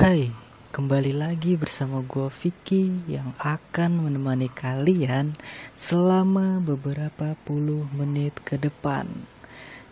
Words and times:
Hai, 0.00 0.32
kembali 0.72 1.12
lagi 1.12 1.60
bersama 1.60 2.00
gue 2.00 2.32
Vicky 2.32 3.04
yang 3.04 3.36
akan 3.36 4.08
menemani 4.08 4.48
kalian 4.48 5.36
selama 5.76 6.56
beberapa 6.56 7.36
puluh 7.44 7.84
menit 7.92 8.32
ke 8.40 8.56
depan. 8.56 9.04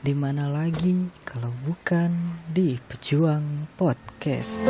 Di 0.01 0.17
mana 0.17 0.49
lagi 0.49 1.13
kalau 1.29 1.53
bukan 1.61 2.41
di 2.49 2.81
Pejuang 2.89 3.69
Podcast. 3.77 4.65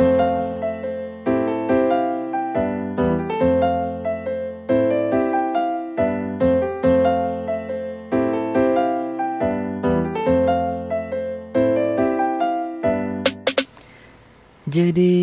Jadi, 14.69 15.18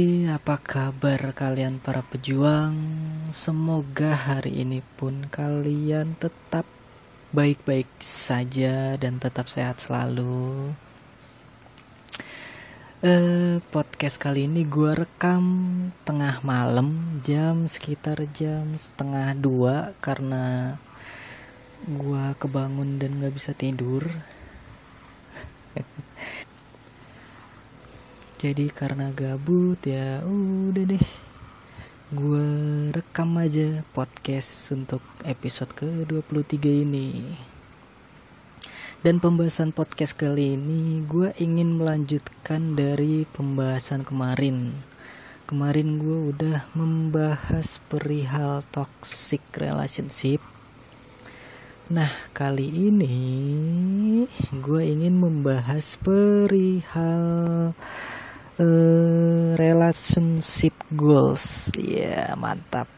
apa 0.47 0.63
kabar 0.63 1.35
kalian 1.35 1.83
para 1.83 2.07
pejuang? 2.07 2.71
Semoga 3.35 4.15
hari 4.15 4.63
ini 4.63 4.79
pun 4.95 5.27
kalian 5.27 6.15
tetap 6.23 6.63
baik-baik 7.35 7.91
saja 7.99 8.95
dan 8.95 9.19
tetap 9.19 9.51
sehat 9.51 9.83
selalu. 9.83 10.71
Eh, 13.03 13.59
podcast 13.75 14.23
kali 14.23 14.47
ini 14.47 14.63
gue 14.63 14.95
rekam 14.95 15.43
tengah 16.07 16.39
malam, 16.47 17.19
jam 17.27 17.67
sekitar 17.67 18.23
jam 18.31 18.71
setengah 18.79 19.35
dua 19.35 19.99
karena 19.99 20.79
gue 21.91 22.25
kebangun 22.39 23.03
dan 23.03 23.19
gak 23.19 23.35
bisa 23.35 23.51
tidur. 23.51 24.07
Jadi 28.47 28.71
karena 28.71 29.11
gabut 29.11 29.83
ya 29.83 30.23
udah 30.23 30.87
deh. 30.87 31.07
Gue 32.15 32.47
rekam 32.95 33.35
aja 33.43 33.83
podcast 33.91 34.71
untuk 34.71 35.03
episode 35.27 35.75
ke-23 35.75 36.87
ini. 36.87 37.27
Dan 39.03 39.19
pembahasan 39.19 39.75
podcast 39.75 40.15
kali 40.15 40.55
ini 40.55 41.03
gue 41.11 41.35
ingin 41.43 41.75
melanjutkan 41.75 42.79
dari 42.79 43.27
pembahasan 43.35 44.07
kemarin. 44.07 44.79
Kemarin 45.51 45.99
gue 45.99 46.19
udah 46.31 46.71
membahas 46.79 47.83
perihal 47.91 48.63
toxic 48.71 49.43
relationship. 49.59 50.39
Nah, 51.91 52.15
kali 52.31 52.95
ini 52.95 53.19
gue 54.55 54.83
ingin 54.87 55.19
membahas 55.19 55.99
perihal 55.99 57.75
uh, 58.61 59.57
relationship 59.57 60.75
goals. 60.93 61.73
Ya 61.77 62.29
yeah, 62.29 62.29
mantap. 62.37 62.89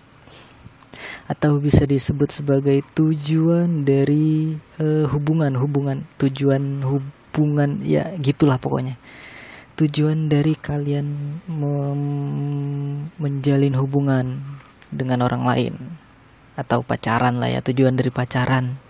Atau 1.29 1.61
bisa 1.61 1.85
disebut 1.85 2.33
sebagai 2.33 2.81
tujuan 2.97 3.85
dari 3.85 4.57
uh, 4.81 5.05
hubungan 5.13 5.55
hubungan 5.61 6.09
tujuan 6.17 6.83
hubungan. 6.83 7.85
Ya 7.85 8.15
gitulah 8.19 8.57
pokoknya. 8.57 8.97
Tujuan 9.79 10.27
dari 10.27 10.59
kalian 10.59 11.39
menjalin 13.23 13.75
hubungan 13.79 14.43
dengan 14.91 15.23
orang 15.23 15.47
lain. 15.47 15.75
Atau 16.59 16.83
pacaran 16.83 17.39
lah 17.39 17.55
ya 17.55 17.61
tujuan 17.63 17.95
dari 17.95 18.11
pacaran 18.11 18.88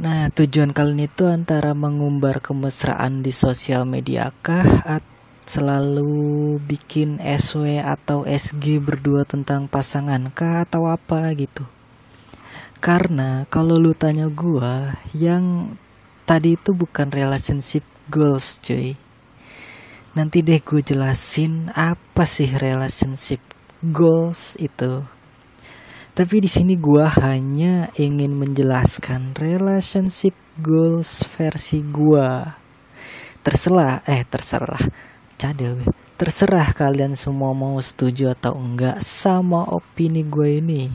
Nah, 0.00 0.30
tujuan 0.34 0.74
kalian 0.74 1.06
itu 1.06 1.30
antara 1.30 1.76
mengumbar 1.76 2.42
kemesraan 2.42 3.22
di 3.22 3.30
sosial 3.30 3.86
media 3.86 4.34
kah 4.42 4.82
atau 4.82 5.20
selalu 5.50 6.62
bikin 6.62 7.18
SW 7.18 7.82
atau 7.82 8.22
SG 8.22 8.78
berdua 8.78 9.26
tentang 9.26 9.66
pasangan 9.66 10.30
kah 10.30 10.62
atau 10.62 10.86
apa 10.86 11.26
gitu. 11.34 11.66
Karena 12.78 13.50
kalau 13.50 13.74
lu 13.74 13.90
tanya 13.90 14.30
gua, 14.30 14.94
yang 15.10 15.74
tadi 16.22 16.54
itu 16.54 16.70
bukan 16.70 17.10
relationship 17.10 17.82
goals, 18.06 18.62
cuy. 18.62 18.94
Nanti 20.14 20.42
deh 20.46 20.62
gue 20.62 20.82
jelasin 20.86 21.74
apa 21.74 22.26
sih 22.30 22.50
relationship 22.54 23.42
goals 23.82 24.54
itu. 24.62 25.02
Tapi 26.10 26.42
di 26.42 26.50
sini 26.50 26.74
gua 26.74 27.06
hanya 27.22 27.88
ingin 27.94 28.34
menjelaskan 28.34 29.38
relationship 29.38 30.34
goals 30.58 31.22
versi 31.38 31.80
gua. 31.86 32.58
Terserah, 33.40 34.04
eh 34.04 34.26
terserah. 34.28 34.84
Cadel, 35.40 35.80
terserah 36.20 36.76
kalian 36.76 37.16
semua 37.16 37.56
mau 37.56 37.80
setuju 37.80 38.36
atau 38.36 38.52
enggak 38.52 39.00
sama 39.00 39.64
opini 39.72 40.20
gue 40.20 40.60
ini. 40.60 40.92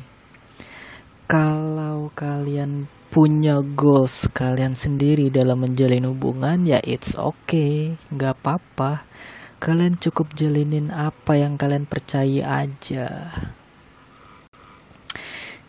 Kalau 1.26 2.14
kalian 2.14 2.86
punya 3.10 3.66
goals 3.66 4.30
kalian 4.30 4.78
sendiri 4.78 5.34
dalam 5.34 5.66
menjalin 5.66 6.06
hubungan 6.06 6.62
ya 6.70 6.78
it's 6.86 7.18
okay, 7.18 7.98
nggak 8.14 8.38
apa-apa. 8.38 9.10
Kalian 9.58 9.98
cukup 9.98 10.38
jalinin 10.38 10.94
apa 10.94 11.42
yang 11.42 11.58
kalian 11.58 11.90
percaya 11.90 12.62
aja. 12.62 13.34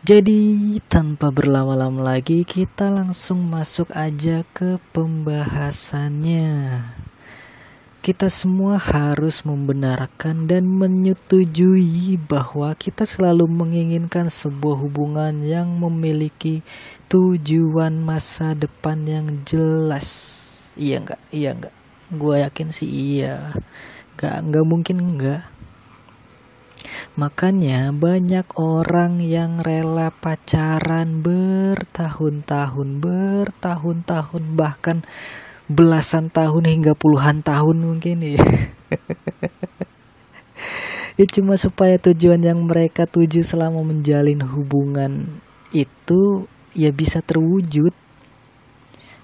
Jadi 0.06 0.78
tanpa 0.86 1.34
berlama-lama 1.34 2.14
lagi 2.14 2.46
kita 2.46 2.94
langsung 2.94 3.42
masuk 3.42 3.90
aja 3.90 4.46
ke 4.54 4.78
pembahasannya. 4.94 6.78
Kita 8.06 8.30
semua 8.30 8.78
harus 8.78 9.42
membenarkan 9.42 10.46
dan 10.46 10.70
menyetujui 10.70 12.22
bahwa 12.22 12.70
kita 12.78 13.02
selalu 13.02 13.50
menginginkan 13.50 14.30
sebuah 14.30 14.78
hubungan 14.78 15.42
yang 15.42 15.74
memiliki 15.74 16.62
tujuan 17.10 17.98
masa 17.98 18.54
depan 18.54 19.02
yang 19.10 19.26
jelas. 19.42 20.06
Iya 20.78 21.02
enggak? 21.02 21.22
Iya 21.34 21.50
enggak? 21.50 21.74
Gue 22.14 22.46
yakin 22.46 22.70
sih 22.70 22.86
iya. 22.86 23.58
Gak, 24.14 24.38
nggak 24.54 24.66
mungkin 24.70 25.02
enggak 25.02 25.55
Makanya 27.16 27.96
banyak 27.96 28.44
orang 28.60 29.24
yang 29.24 29.62
rela 29.62 30.12
pacaran 30.12 31.24
bertahun-tahun, 31.24 33.00
bertahun-tahun 33.00 34.44
bahkan 34.54 35.00
belasan 35.66 36.30
tahun 36.30 36.70
hingga 36.70 36.94
puluhan 36.94 37.42
tahun 37.42 37.82
mungkin 37.82 38.22
ya. 38.22 38.38
ya 41.18 41.26
cuma 41.32 41.56
supaya 41.56 41.96
tujuan 41.96 42.44
yang 42.44 42.68
mereka 42.68 43.08
tuju 43.08 43.40
selama 43.40 43.80
menjalin 43.80 44.44
hubungan 44.44 45.40
itu 45.72 46.44
ya 46.76 46.92
bisa 46.92 47.24
terwujud 47.24 47.96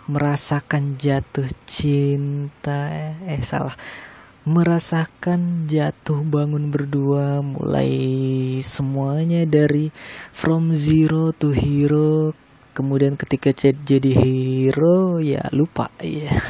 merasakan 0.09 0.97
jatuh 0.99 1.47
cinta 1.69 2.89
eh 3.29 3.45
salah 3.45 3.77
merasakan 4.43 5.71
jatuh 5.71 6.27
bangun 6.27 6.75
berdua 6.75 7.39
mulai 7.47 7.95
semuanya 8.67 9.47
dari 9.47 9.95
from 10.35 10.75
zero 10.75 11.31
to 11.31 11.55
hero 11.55 12.35
kemudian 12.75 13.15
ketika 13.15 13.55
jadi 13.55 14.11
hero 14.19 15.23
ya 15.23 15.47
lupa 15.55 15.95
ya 16.03 16.35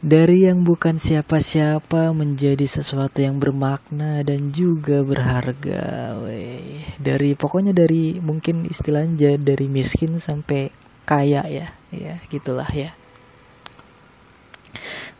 dari 0.00 0.48
yang 0.48 0.64
bukan 0.66 0.96
siapa-siapa 0.96 2.10
menjadi 2.16 2.64
sesuatu 2.64 3.20
yang 3.22 3.36
bermakna 3.38 4.24
dan 4.24 4.50
juga 4.50 5.04
berharga 5.04 6.16
wey. 6.24 6.82
dari 6.98 7.36
pokoknya 7.36 7.70
dari 7.70 8.18
mungkin 8.18 8.66
istilahnya 8.66 9.36
dari 9.36 9.68
miskin 9.68 10.16
sampai 10.18 10.72
kaya 11.04 11.44
ya 11.46 11.68
ya 11.94 12.18
gitulah 12.26 12.68
ya 12.72 12.96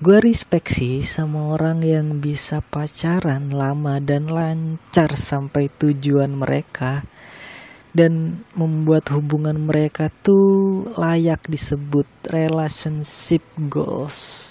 gue 0.03 0.19
respect 0.19 0.75
sih 0.75 1.07
sama 1.07 1.55
orang 1.55 1.85
yang 1.87 2.19
bisa 2.19 2.59
pacaran 2.61 3.55
lama 3.55 4.03
dan 4.03 4.27
lancar 4.27 5.15
sampai 5.15 5.71
tujuan 5.79 6.35
mereka. 6.35 7.07
Dan 7.91 8.47
membuat 8.55 9.11
hubungan 9.11 9.67
mereka 9.67 10.15
tuh 10.23 10.87
layak 10.95 11.43
disebut 11.51 12.07
relationship 12.31 13.43
goals 13.67 14.50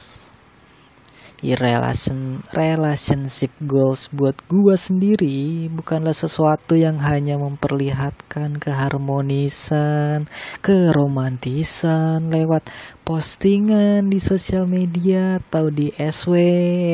relation 1.42 2.44
relationship 2.52 3.56
goals 3.64 4.12
buat 4.12 4.36
gua 4.52 4.76
sendiri 4.76 5.72
bukanlah 5.72 6.12
sesuatu 6.12 6.76
yang 6.76 7.00
hanya 7.00 7.40
memperlihatkan 7.40 8.60
keharmonisan, 8.60 10.28
keromantisan 10.60 12.28
lewat 12.28 12.68
postingan 13.08 14.12
di 14.12 14.20
sosial 14.20 14.68
media 14.68 15.40
atau 15.40 15.72
di 15.72 15.96
SW, 15.96 16.36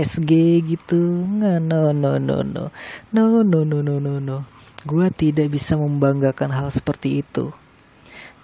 SG 0.05 0.31
gitu. 0.63 1.25
No 1.25 1.57
no 1.57 1.89
no 1.91 2.21
no 2.21 2.45
no. 2.45 2.69
No 3.09 3.41
no 3.41 3.59
no 3.65 3.81
no 3.81 3.97
no 3.97 4.21
no. 4.21 4.37
Gua 4.85 5.09
tidak 5.09 5.49
bisa 5.49 5.73
membanggakan 5.73 6.53
hal 6.53 6.69
seperti 6.69 7.25
itu. 7.25 7.64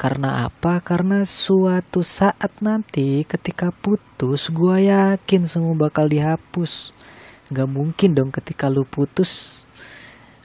Karena 0.01 0.49
apa? 0.49 0.81
Karena 0.81 1.21
suatu 1.21 2.01
saat 2.01 2.57
nanti 2.57 3.21
ketika 3.21 3.69
putus, 3.69 4.49
gue 4.49 4.89
yakin 4.89 5.45
semua 5.45 5.77
bakal 5.77 6.09
dihapus. 6.09 6.89
Gak 7.53 7.69
mungkin 7.69 8.17
dong 8.17 8.33
ketika 8.33 8.65
lu 8.65 8.81
putus, 8.81 9.61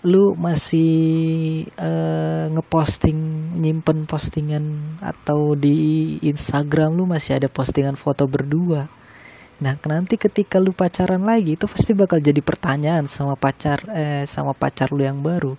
lu 0.04 0.36
masih 0.36 1.64
uh, 1.80 2.52
ngeposting, 2.52 3.16
nyimpen 3.56 4.04
postingan 4.04 5.00
atau 5.00 5.56
di 5.56 6.20
Instagram 6.20 6.92
lu 6.92 7.08
masih 7.08 7.40
ada 7.40 7.48
postingan 7.48 7.96
foto 7.96 8.28
berdua. 8.28 8.92
Nah 9.56 9.72
nanti 9.88 10.20
ketika 10.20 10.60
lu 10.60 10.76
pacaran 10.76 11.24
lagi 11.24 11.56
itu 11.56 11.64
pasti 11.64 11.96
bakal 11.96 12.20
jadi 12.20 12.44
pertanyaan 12.44 13.08
sama 13.08 13.40
pacar 13.40 13.80
eh 13.88 14.28
sama 14.28 14.52
pacar 14.52 14.92
lu 14.92 15.00
yang 15.00 15.24
baru. 15.24 15.56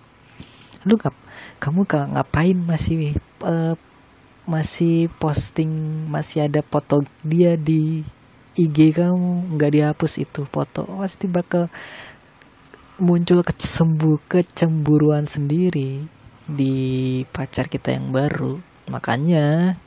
Lu 0.85 0.95
ngap, 1.01 1.17
kamu 1.57 1.89
ngapain 1.89 2.57
masih 2.61 3.17
uh, 3.41 3.73
masih 4.47 5.11
posting 5.19 5.69
masih 6.07 6.47
ada 6.47 6.63
foto 6.63 7.03
dia 7.19 7.59
di 7.59 8.07
IG 8.57 8.95
kamu 8.95 9.53
nggak 9.53 9.71
dihapus 9.75 10.23
itu 10.23 10.47
foto. 10.49 10.87
Pasti 10.87 11.29
bakal 11.29 11.69
muncul 12.97 13.45
kesembuh 13.45 14.17
kecemburuan 14.25 15.29
sendiri 15.29 16.09
di 16.49 16.75
pacar 17.29 17.69
kita 17.69 17.93
yang 17.93 18.09
baru. 18.09 18.57
Makanya 18.89 19.77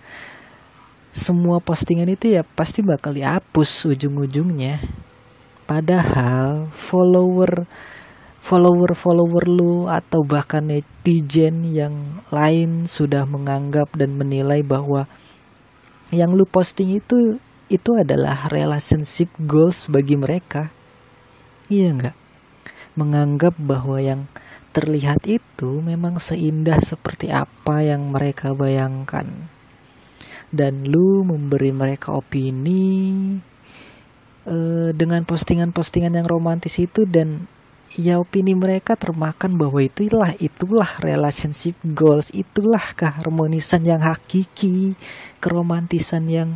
semua 1.10 1.58
postingan 1.58 2.06
itu 2.14 2.38
ya 2.38 2.46
pasti 2.46 2.86
bakal 2.86 3.18
dihapus 3.18 3.90
ujung-ujungnya. 3.90 4.78
Padahal 5.66 6.70
follower 6.70 7.66
follower 8.40 8.96
follower 8.96 9.44
lu 9.44 9.87
atau 9.87 10.25
bahkan 10.25 10.64
netizen 10.64 11.62
yang 11.69 12.25
lain 12.32 12.88
sudah 12.88 13.28
menganggap 13.28 13.92
dan 13.94 14.16
menilai 14.16 14.64
bahwa 14.64 15.04
yang 16.10 16.32
lu 16.34 16.48
posting 16.48 16.98
itu 16.98 17.38
itu 17.70 17.90
adalah 17.94 18.50
relationship 18.50 19.31
goals 19.38 19.87
bagi 19.87 20.19
mereka. 20.19 20.75
Iya 21.70 21.94
nggak? 21.94 22.16
Menganggap 22.98 23.54
bahwa 23.62 24.02
yang 24.02 24.26
terlihat 24.75 25.22
itu 25.31 25.78
memang 25.78 26.19
seindah 26.19 26.82
seperti 26.82 27.31
apa 27.31 27.87
yang 27.87 28.10
mereka 28.10 28.50
bayangkan. 28.58 29.46
Dan 30.50 30.82
lu 30.82 31.22
memberi 31.22 31.70
mereka 31.70 32.10
opini 32.10 33.38
uh, 34.50 34.90
dengan 34.90 35.22
postingan-postingan 35.22 36.19
yang 36.19 36.26
romantis 36.26 36.75
itu 36.82 37.06
dan 37.06 37.46
ya 37.98 38.22
opini 38.22 38.54
mereka 38.54 38.94
termakan 38.94 39.58
bahwa 39.58 39.82
itulah 39.82 40.31
itulah 40.38 40.90
relationship 41.02 41.75
goals 41.82 42.31
itulah 42.31 42.82
keharmonisan 42.94 43.82
yang 43.82 43.98
hakiki 43.98 44.94
keromantisan 45.42 46.31
yang 46.31 46.50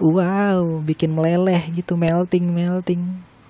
wow 0.00 0.80
bikin 0.80 1.12
meleleh 1.12 1.68
gitu 1.76 1.98
melting 2.00 2.48
melting. 2.48 3.02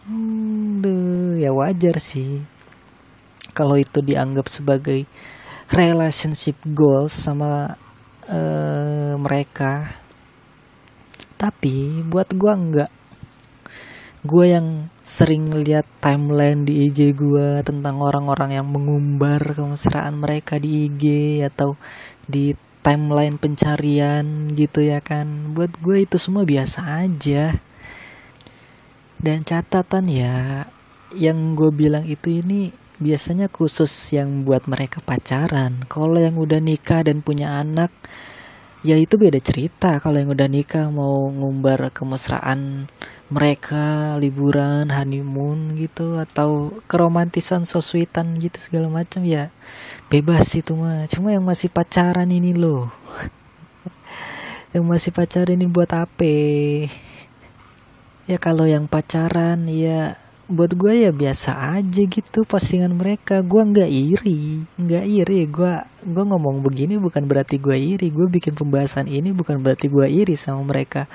Hmm, 0.04 0.84
duh, 0.84 1.40
ya 1.40 1.48
wajar 1.54 1.96
sih. 1.96 2.44
Kalau 3.56 3.78
itu 3.80 4.04
dianggap 4.04 4.50
sebagai 4.52 5.08
relationship 5.72 6.58
goals 6.66 7.14
sama 7.14 7.78
uh, 8.28 9.14
mereka. 9.16 9.96
Tapi 11.40 12.04
buat 12.04 12.28
gua 12.36 12.52
enggak. 12.52 12.92
Gue 14.24 14.56
yang 14.56 14.92
sering 15.04 15.52
lihat 15.52 15.84
timeline 16.00 16.64
di 16.64 16.88
IG 16.88 17.12
gue 17.12 17.60
tentang 17.60 18.00
orang-orang 18.00 18.56
yang 18.56 18.64
mengumbar 18.72 19.52
kemesraan 19.52 20.16
mereka 20.16 20.56
di 20.56 20.88
IG 20.88 21.04
atau 21.44 21.76
di 22.24 22.56
timeline 22.80 23.36
pencarian 23.36 24.48
gitu 24.56 24.80
ya 24.80 25.04
kan. 25.04 25.52
Buat 25.52 25.76
gue 25.84 26.08
itu 26.08 26.16
semua 26.16 26.48
biasa 26.48 27.04
aja. 27.04 27.52
Dan 29.20 29.44
catatan 29.44 30.08
ya 30.08 30.64
yang 31.12 31.52
gue 31.52 31.68
bilang 31.68 32.08
itu 32.08 32.40
ini 32.40 32.72
biasanya 32.96 33.52
khusus 33.52 33.92
yang 34.16 34.48
buat 34.48 34.64
mereka 34.64 35.04
pacaran. 35.04 35.84
Kalau 35.84 36.16
yang 36.16 36.40
udah 36.40 36.64
nikah 36.64 37.04
dan 37.04 37.20
punya 37.20 37.60
anak 37.60 37.92
ya 38.84 39.00
itu 39.00 39.16
beda 39.16 39.40
cerita. 39.40 39.96
Kalau 39.98 40.20
yang 40.20 40.36
udah 40.36 40.46
nikah 40.46 40.92
mau 40.92 41.32
ngumbar 41.32 41.88
kemesraan 41.90 42.86
mereka 43.32 44.14
liburan 44.20 44.92
honeymoon 44.92 45.74
gitu 45.80 46.20
atau 46.20 46.78
keromantisan 46.84 47.64
sosweetan 47.64 48.36
gitu 48.36 48.60
segala 48.60 48.92
macam 48.92 49.24
ya 49.24 49.48
bebas 50.12 50.52
itu 50.54 50.76
mah. 50.76 51.08
Cuma 51.08 51.32
yang 51.32 51.42
masih 51.42 51.72
pacaran 51.72 52.28
ini 52.28 52.52
loh. 52.52 52.92
Yang 54.74 54.90
masih 54.90 55.10
pacaran 55.14 55.54
ini 55.54 55.70
buat 55.70 55.86
apa? 55.94 56.34
Ya 58.26 58.42
kalau 58.42 58.66
yang 58.66 58.90
pacaran 58.90 59.70
ya 59.70 60.18
buat 60.44 60.76
gue 60.76 61.08
ya 61.08 61.10
biasa 61.10 61.80
aja 61.80 62.02
gitu 62.04 62.44
postingan 62.44 62.92
mereka. 62.92 63.40
Gue 63.40 63.64
nggak 63.64 63.90
iri 63.90 64.64
nggak 64.76 65.04
iri. 65.08 65.48
Gue 65.48 65.80
gue 66.04 66.24
ngomong 66.24 66.60
begini 66.60 67.00
bukan 67.00 67.24
berarti 67.24 67.56
gue 67.56 67.76
iri. 67.76 68.12
Gue 68.12 68.28
bikin 68.28 68.52
pembahasan 68.52 69.08
ini 69.08 69.32
bukan 69.32 69.60
berarti 69.64 69.88
gue 69.88 70.04
iri 70.04 70.36
sama 70.36 70.60
mereka. 70.68 71.08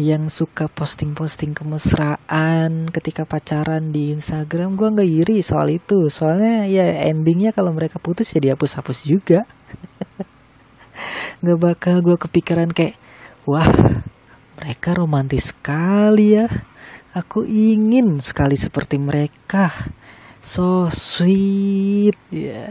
Yang 0.00 0.44
suka 0.44 0.68
posting-posting 0.72 1.52
kemesraan 1.52 2.88
ketika 2.88 3.28
pacaran 3.28 3.92
di 3.92 4.16
Instagram 4.16 4.76
gue 4.76 4.88
nggak 4.92 5.10
iri 5.24 5.36
soal 5.40 5.72
itu. 5.72 6.08
Soalnya 6.12 6.68
ya 6.68 6.84
endingnya 7.08 7.56
kalau 7.56 7.72
mereka 7.72 7.96
putus 7.96 8.32
ya 8.36 8.40
dihapus-hapus 8.40 9.08
juga. 9.08 9.44
Nggak 11.40 11.60
bakal 11.60 11.96
gue 12.04 12.16
kepikiran 12.20 12.68
kayak 12.68 13.00
wah 13.48 13.64
mereka 14.60 14.92
romantis 14.92 15.56
sekali 15.56 16.36
ya 16.36 16.44
Aku 17.10 17.42
ingin 17.42 18.22
sekali 18.22 18.54
seperti 18.54 18.94
mereka. 18.94 19.74
So 20.38 20.86
sweet. 20.94 22.14
Ya. 22.30 22.70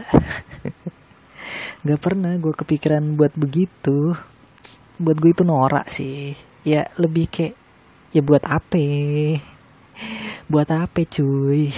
Gak 1.84 2.00
pernah 2.00 2.32
gue 2.40 2.56
kepikiran 2.56 3.20
buat 3.20 3.36
begitu. 3.36 4.16
Buat 4.96 5.16
gue 5.20 5.36
itu 5.36 5.44
norak 5.44 5.92
sih. 5.92 6.32
Ya 6.64 6.88
lebih 6.96 7.28
kayak 7.28 7.52
ya 8.16 8.24
buat 8.24 8.40
apa? 8.48 8.80
Buat 10.48 10.68
apa 10.72 11.04
cuy? 11.04 11.68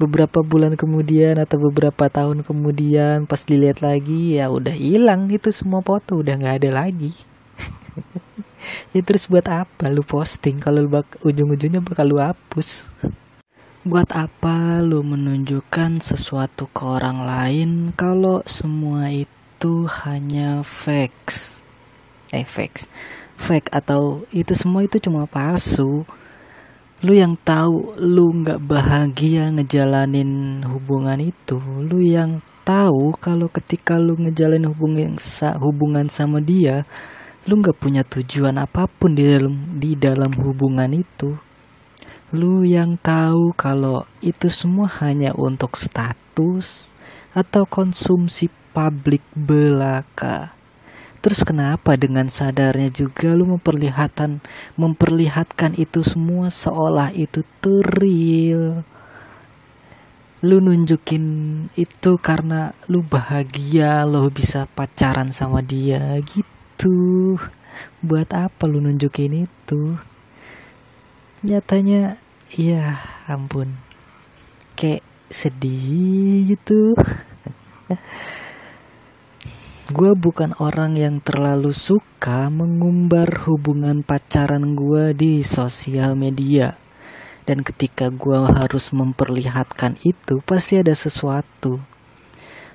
beberapa 0.00 0.42
bulan 0.42 0.74
kemudian 0.74 1.38
atau 1.38 1.62
beberapa 1.70 2.10
tahun 2.10 2.42
kemudian 2.42 3.30
pas 3.30 3.46
dilihat 3.46 3.86
lagi 3.86 4.34
ya 4.40 4.50
udah 4.50 4.74
hilang 4.74 5.30
itu 5.30 5.54
semua 5.54 5.78
foto 5.78 6.18
udah 6.18 6.34
nggak 6.42 6.56
ada 6.58 6.70
lagi 6.74 7.14
ya 8.94 9.00
terus 9.00 9.28
buat 9.28 9.46
apa 9.48 9.90
lu 9.92 10.02
posting? 10.02 10.58
Kalau 10.58 10.84
bak 10.88 11.20
ujung-ujungnya 11.22 11.82
bakal 11.82 12.10
lu 12.12 12.18
hapus. 12.18 12.88
Buat 13.82 14.14
apa 14.14 14.78
lu 14.78 15.02
menunjukkan 15.02 15.98
sesuatu 15.98 16.70
ke 16.70 16.82
orang 16.86 17.26
lain 17.26 17.70
kalau 17.98 18.40
semua 18.46 19.10
itu 19.10 19.90
hanya 20.06 20.62
fake? 20.62 21.58
Eh 22.30 22.46
fake. 22.46 22.86
Fake 23.36 23.68
atau 23.74 24.22
itu 24.30 24.54
semua 24.54 24.86
itu 24.86 25.02
cuma 25.02 25.26
palsu. 25.26 26.06
Lu 27.02 27.12
yang 27.12 27.34
tahu 27.42 27.98
lu 27.98 28.30
nggak 28.30 28.62
bahagia 28.62 29.50
ngejalanin 29.50 30.62
hubungan 30.62 31.18
itu 31.18 31.58
lu 31.58 31.98
yang 31.98 32.38
tahu 32.62 33.10
kalau 33.18 33.50
ketika 33.50 33.98
lu 33.98 34.14
ngejalanin 34.14 34.70
hubungan 34.70 35.18
hubungan 35.58 36.06
sama 36.06 36.38
dia 36.38 36.86
lu 37.42 37.58
nggak 37.58 37.74
punya 37.74 38.06
tujuan 38.06 38.54
apa 38.54 38.86
pun 38.86 39.18
di 39.18 39.26
dalam 39.26 39.54
di 39.74 39.98
dalam 39.98 40.30
hubungan 40.38 40.94
itu. 40.94 41.34
Lu 42.30 42.62
yang 42.62 42.94
tahu 43.02 43.50
kalau 43.58 44.06
itu 44.22 44.46
semua 44.46 44.86
hanya 45.02 45.34
untuk 45.34 45.74
status 45.74 46.94
atau 47.34 47.66
konsumsi 47.66 48.46
publik 48.70 49.26
belaka. 49.34 50.54
Terus 51.18 51.42
kenapa 51.42 51.98
dengan 51.98 52.30
sadarnya 52.30 52.94
juga 52.94 53.34
lu 53.34 53.58
memperlihatkan 53.58 54.42
memperlihatkan 54.78 55.74
itu 55.78 56.02
semua 56.06 56.46
seolah 56.46 57.10
itu 57.14 57.42
real 57.82 58.86
lu 60.42 60.58
nunjukin 60.58 61.22
itu 61.78 62.18
karena 62.18 62.74
lu 62.90 63.06
bahagia 63.06 64.02
lo 64.02 64.26
bisa 64.26 64.66
pacaran 64.74 65.30
sama 65.30 65.62
dia 65.62 66.18
gitu 66.26 66.51
itu 66.72 67.36
buat 68.00 68.32
apa 68.32 68.64
lu 68.64 68.80
nunjukin 68.80 69.44
itu? 69.44 70.00
Nyatanya 71.44 72.16
ya 72.56 72.96
ampun. 73.28 73.76
Kayak 74.72 75.04
sedih 75.28 76.56
gitu. 76.56 76.96
Gue 79.92 80.16
bukan 80.16 80.56
orang 80.56 80.96
yang 80.96 81.20
terlalu 81.20 81.76
suka 81.76 82.48
mengumbar 82.48 83.44
hubungan 83.44 84.00
pacaran 84.00 84.72
gue 84.72 85.12
di 85.12 85.44
sosial 85.44 86.16
media. 86.16 86.80
Dan 87.44 87.60
ketika 87.60 88.08
gue 88.08 88.40
harus 88.40 88.88
memperlihatkan 88.96 90.00
itu 90.00 90.40
pasti 90.48 90.80
ada 90.80 90.96
sesuatu 90.96 91.91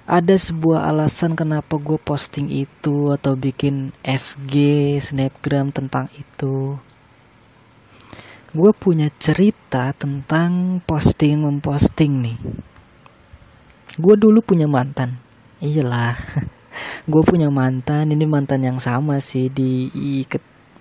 ada 0.08 0.40
sebuah 0.40 0.88
alasan 0.88 1.36
kenapa 1.36 1.76
gue 1.76 2.00
posting 2.00 2.48
itu 2.48 3.12
atau 3.12 3.36
bikin 3.36 3.92
SG 4.08 4.56
snapgram 5.04 5.76
tentang 5.76 6.08
itu. 6.16 6.80
Gue 8.56 8.72
punya 8.72 9.12
cerita 9.20 9.92
tentang 9.92 10.80
posting 10.88 11.44
memposting 11.44 12.24
nih. 12.24 12.40
Gue 14.00 14.16
dulu 14.16 14.40
punya 14.40 14.64
mantan. 14.64 15.20
Iyalah 15.60 16.16
gue 17.12 17.24
punya 17.28 17.52
mantan. 17.52 18.08
Ini 18.08 18.24
mantan 18.32 18.64
yang 18.64 18.80
sama 18.80 19.20
sih 19.20 19.52
di 19.52 19.92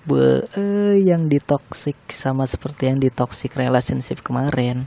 be 0.06 0.46
eh, 0.54 1.02
yang 1.02 1.26
di 1.26 1.42
toxic 1.42 1.98
sama 2.14 2.46
seperti 2.46 2.94
yang 2.94 3.02
di 3.02 3.10
toxic 3.10 3.58
relationship 3.58 4.22
kemarin 4.22 4.86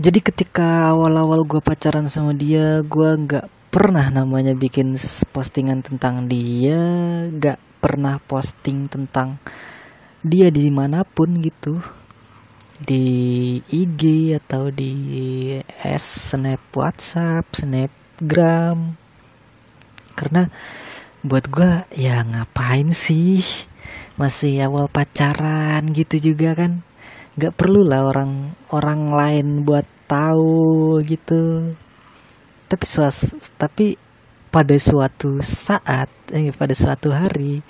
jadi 0.00 0.16
ketika 0.24 0.96
awal-awal 0.96 1.44
gue 1.44 1.60
pacaran 1.60 2.08
sama 2.08 2.32
dia 2.32 2.80
gue 2.80 3.10
nggak 3.20 3.68
pernah 3.68 4.08
namanya 4.08 4.56
bikin 4.56 4.96
postingan 5.28 5.84
tentang 5.84 6.24
dia 6.24 6.80
nggak 7.28 7.60
pernah 7.84 8.16
posting 8.24 8.88
tentang 8.88 9.36
dia 10.24 10.48
di 10.48 10.72
mana 10.72 11.04
pun 11.04 11.44
gitu. 11.44 11.84
Di 12.80 13.04
IG 13.68 14.32
atau 14.40 14.72
di 14.72 15.52
S 15.84 16.32
snap 16.32 16.72
WhatsApp 16.72 17.44
snapgram. 17.52 18.96
Karena 20.16 20.48
buat 21.20 21.44
gue 21.44 21.84
ya 21.92 22.24
ngapain 22.24 22.88
sih? 22.88 23.44
Masih 24.16 24.64
awal 24.64 24.88
pacaran 24.88 25.92
gitu 25.92 26.32
juga 26.32 26.56
kan 26.56 26.80
nggak 27.38 27.54
perlu 27.54 27.86
lah 27.86 28.06
orang 28.10 28.54
orang 28.74 29.00
lain 29.14 29.46
buat 29.62 29.86
tahu 30.10 30.98
gitu. 31.06 31.74
Tapi 32.66 32.84
suas 32.86 33.30
tapi 33.58 33.98
pada 34.50 34.74
suatu 34.78 35.38
saat 35.42 36.10
eh, 36.34 36.50
pada 36.50 36.74
suatu 36.74 37.14
hari 37.14 37.62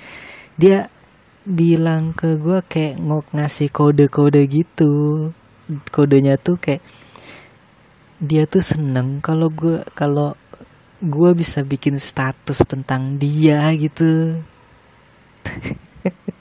dia 0.57 0.89
bilang 1.45 2.13
ke 2.13 2.37
gue 2.37 2.61
kayak 2.65 3.01
ngok 3.01 3.27
ngasih 3.37 3.69
kode-kode 3.73 4.43
gitu. 4.49 4.93
Kodenya 5.93 6.35
tuh 6.37 6.59
kayak 6.59 6.83
dia 8.21 8.45
tuh 8.45 8.61
seneng 8.61 9.25
kalau 9.25 9.49
gue 9.49 9.81
kalau 9.97 10.37
gue 11.01 11.31
bisa 11.33 11.65
bikin 11.65 11.97
status 11.97 12.69
tentang 12.69 13.17
dia 13.17 13.73
gitu 13.73 14.37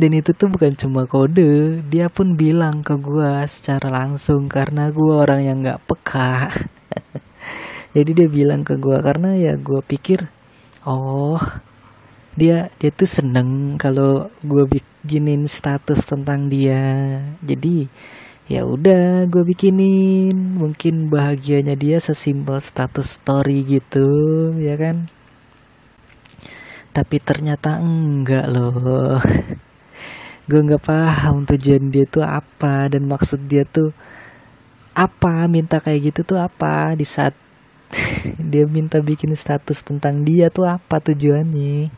dan 0.00 0.10
itu 0.16 0.30
tuh 0.32 0.48
bukan 0.48 0.72
cuma 0.76 1.04
kode 1.06 1.82
dia 1.88 2.06
pun 2.12 2.34
bilang 2.34 2.80
ke 2.80 2.96
gue 2.96 3.32
secara 3.48 3.88
langsung 3.88 4.48
karena 4.48 4.88
gue 4.92 5.12
orang 5.12 5.40
yang 5.44 5.56
nggak 5.62 5.82
peka. 5.84 6.50
Jadi 7.96 8.10
dia 8.16 8.28
bilang 8.28 8.64
ke 8.64 8.80
gue 8.80 8.96
karena 9.04 9.36
ya 9.36 9.54
gue 9.60 9.80
pikir 9.84 10.24
oh 10.88 11.40
dia 12.32 12.72
dia 12.80 12.90
tuh 12.90 13.08
seneng 13.08 13.76
kalau 13.76 14.32
gue 14.40 14.64
bikinin 14.64 15.44
status 15.44 16.04
tentang 16.08 16.48
dia. 16.48 16.80
Jadi 17.44 17.88
ya 18.50 18.66
udah 18.66 19.30
gue 19.30 19.42
bikinin 19.46 20.34
mungkin 20.34 21.08
bahagianya 21.08 21.78
dia 21.78 22.02
sesimpel 22.02 22.58
status 22.58 23.22
story 23.22 23.62
gitu 23.64 24.08
ya 24.58 24.74
kan 24.74 25.06
tapi 26.92 27.16
ternyata 27.18 27.80
enggak 27.80 28.46
loh. 28.52 29.16
Gue 30.48 30.60
nggak 30.60 30.84
paham 30.84 31.48
tujuan 31.48 31.88
dia 31.88 32.04
tuh 32.04 32.20
apa 32.20 32.92
dan 32.92 33.08
maksud 33.08 33.48
dia 33.48 33.64
tuh 33.64 33.96
apa 34.92 35.48
minta 35.48 35.80
kayak 35.80 36.12
gitu 36.12 36.36
tuh 36.36 36.38
apa 36.38 36.92
di 36.92 37.08
saat 37.08 37.32
dia 38.52 38.68
minta 38.68 39.00
bikin 39.00 39.32
status 39.32 39.80
tentang 39.80 40.20
dia 40.20 40.52
tuh 40.52 40.68
apa 40.68 41.00
tujuannya. 41.00 41.88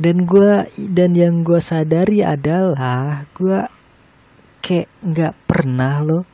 Dan 0.00 0.28
gue 0.28 0.68
dan 0.76 1.16
yang 1.16 1.40
gue 1.40 1.60
sadari 1.60 2.20
adalah 2.20 3.24
gue 3.32 3.64
kayak 4.60 4.92
nggak 5.00 5.34
pernah 5.48 6.04
loh. 6.04 6.24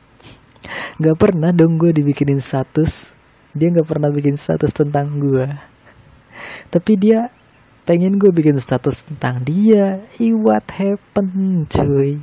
Nggak 0.99 1.15
pernah 1.15 1.55
dong 1.55 1.79
gue 1.79 1.95
dibikinin 1.95 2.43
status. 2.43 3.15
Dia 3.55 3.71
nggak 3.71 3.87
pernah 3.87 4.11
bikin 4.11 4.35
status 4.35 4.75
tentang 4.75 5.15
gue 5.23 5.76
tapi 6.69 6.93
dia 6.99 7.31
pengen 7.87 8.19
gue 8.19 8.35
bikin 8.35 8.59
status 8.59 9.07
tentang 9.07 9.47
dia. 9.47 10.03
I 10.19 10.35
what 10.35 10.67
happened 10.75 11.71
cuy? 11.71 12.19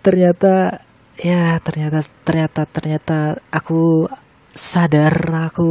Ternyata 0.00 0.80
ya 1.20 1.60
ternyata 1.60 2.08
ternyata 2.24 2.64
ternyata 2.64 3.18
aku 3.52 4.08
sadar 4.56 5.12
aku 5.52 5.70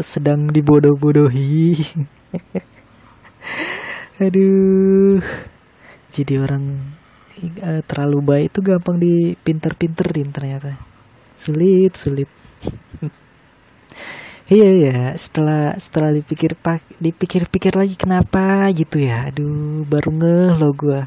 sedang 0.00 0.48
dibodoh-bodohi. 0.48 1.76
Aduh. 4.24 5.20
Jadi 6.08 6.34
orang 6.40 6.96
uh, 7.60 7.84
terlalu 7.84 8.18
baik 8.24 8.46
itu 8.56 8.60
gampang 8.64 8.96
dipinter-pinterin 8.96 10.32
ternyata. 10.32 10.80
Sulit 11.36 11.94
sulit 11.94 12.26
Iya 14.48 14.68
ya, 14.80 15.12
setelah 15.12 15.76
setelah 15.76 16.08
dipikir 16.08 16.56
pak 16.56 16.80
dipikir-pikir 16.96 17.76
lagi 17.76 18.00
kenapa 18.00 18.64
gitu 18.72 18.96
ya. 18.96 19.28
Aduh, 19.28 19.84
baru 19.84 20.08
ngeh 20.08 20.50
lo 20.56 20.72
gue. 20.72 21.04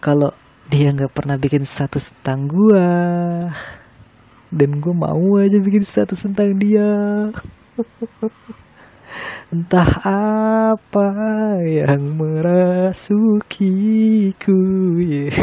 Kalau 0.00 0.32
dia 0.72 0.88
nggak 0.96 1.12
pernah 1.12 1.36
bikin 1.36 1.68
status 1.68 2.16
tentang 2.16 2.48
gue 2.48 2.88
dan 4.48 4.70
gue 4.80 4.94
mau 4.96 5.36
aja 5.36 5.60
bikin 5.60 5.84
status 5.84 6.24
tentang 6.24 6.56
dia. 6.56 6.88
Entah 9.52 9.90
apa 10.80 11.08
yang 11.68 12.16
merasukiku. 12.16 13.60
Yeah. 15.04 15.36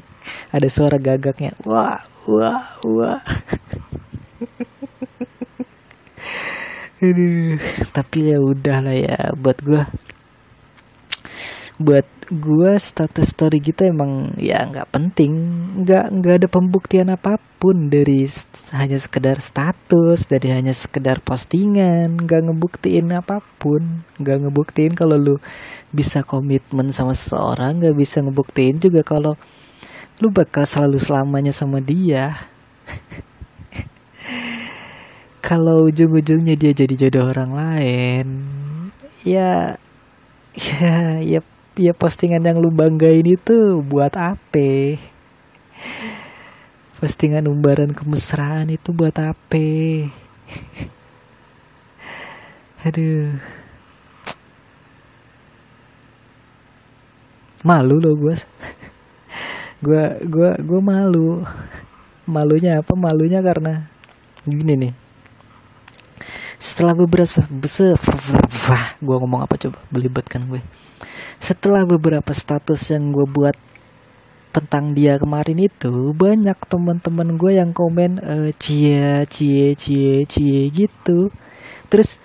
Ada 0.54 0.68
suara 0.68 1.00
gagaknya. 1.00 1.56
Wah, 1.64 2.04
wah, 2.28 2.76
wah. 2.84 3.24
Aduh, 6.98 7.54
tapi 7.96 8.34
ya 8.34 8.38
udah 8.42 8.78
lah 8.82 8.96
ya 8.96 9.18
buat 9.38 9.58
gue 9.62 9.82
buat 11.78 12.02
gue 12.26 12.72
status 12.74 13.30
story 13.30 13.62
gitu 13.62 13.86
emang 13.86 14.34
ya 14.34 14.66
nggak 14.66 14.90
penting. 14.90 15.30
Nggak 15.86 16.04
nggak 16.10 16.34
ada 16.42 16.48
pembuktian 16.50 17.08
apa 17.14 17.38
pun 17.62 17.86
dari 17.86 18.26
hanya 18.74 18.98
sekedar 18.98 19.38
status 19.38 20.26
dari 20.26 20.50
hanya 20.50 20.74
sekedar 20.74 21.22
postingan. 21.22 22.18
Nggak 22.18 22.50
ngebuktiin 22.50 23.14
apa 23.14 23.38
pun. 23.62 24.02
Nggak 24.18 24.36
ngebuktiin 24.42 24.92
kalau 24.98 25.14
lu 25.14 25.36
bisa 25.94 26.26
komitmen 26.26 26.90
sama 26.90 27.14
seseorang 27.14 27.78
nggak 27.78 27.94
bisa 27.94 28.26
ngebuktiin 28.26 28.82
juga 28.82 29.06
kalau 29.06 29.38
lu 30.18 30.34
bakal 30.34 30.66
selalu 30.66 30.98
selamanya 30.98 31.54
sama 31.54 31.78
dia 31.78 32.34
kalau 35.48 35.88
ujung-ujungnya 35.88 36.60
dia 36.60 36.76
jadi 36.76 37.08
jodoh 37.08 37.32
orang 37.32 37.56
lain 37.56 38.26
ya 39.24 39.80
ya 40.52 41.24
ya 41.24 41.40
ya 41.78 41.92
postingan 41.96 42.44
yang 42.44 42.60
lu 42.60 42.68
banggain 42.74 43.24
itu 43.24 43.80
buat 43.80 44.12
apa? 44.18 44.98
Postingan 46.98 47.46
umbaran 47.46 47.94
kemesraan 47.94 48.74
itu 48.74 48.90
buat 48.90 49.14
apa? 49.14 49.70
Aduh. 52.82 53.38
Malu 57.62 57.96
loh 58.02 58.14
gue 58.18 58.34
gue 59.86 60.04
gue 60.26 60.50
gue 60.58 60.80
malu. 60.82 61.46
Malunya 62.26 62.82
apa? 62.82 62.92
Malunya 62.98 63.38
karena 63.40 63.86
gini 64.44 64.74
nih 64.74 65.07
setelah 66.58 66.90
beberapa 66.90 67.46
wah 68.66 68.84
gue 68.98 69.16
ngomong 69.22 69.46
apa 69.46 69.54
coba? 69.54 69.78
Belibetkan 69.94 70.50
gue. 70.50 70.58
Setelah 71.38 71.86
beberapa 71.86 72.34
status 72.34 72.90
yang 72.90 73.14
gue 73.14 73.26
buat 73.30 73.54
tentang 74.50 74.90
dia 74.90 75.14
kemarin 75.22 75.54
itu 75.54 76.10
banyak 76.18 76.58
teman-teman 76.66 77.38
gue 77.38 77.52
yang 77.62 77.70
komen 77.70 78.18
e, 78.18 78.34
cie 78.58 79.22
cie 79.30 79.78
cie 79.78 80.26
cie 80.26 80.62
gitu. 80.74 81.30
Terus 81.86 82.18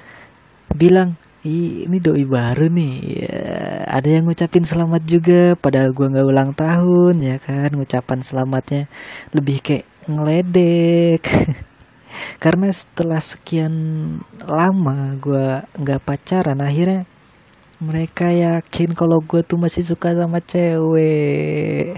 bilang 0.73 1.13
ini 1.43 1.99
doi 1.99 2.23
baru 2.23 2.71
nih 2.71 2.95
ya, 3.19 3.43
ada 3.85 4.07
yang 4.07 4.25
ngucapin 4.25 4.63
selamat 4.63 5.03
juga 5.03 5.41
padahal 5.59 5.91
gue 5.91 6.07
nggak 6.07 6.27
ulang 6.31 6.51
tahun 6.55 7.19
ya 7.19 7.35
kan 7.37 7.69
ngucapan 7.75 8.19
selamatnya 8.23 8.87
lebih 9.35 9.59
kayak 9.59 9.85
ngeledek 10.07 11.21
karena 12.37 12.69
setelah 12.69 13.21
sekian 13.21 13.73
lama 14.43 15.17
gue 15.17 15.61
nggak 15.79 16.03
pacaran 16.03 16.61
akhirnya 16.61 17.09
mereka 17.83 18.31
yakin 18.31 18.95
kalau 18.95 19.19
gue 19.19 19.43
tuh 19.43 19.59
masih 19.59 19.83
suka 19.83 20.15
sama 20.15 20.39
cewek. 20.39 21.91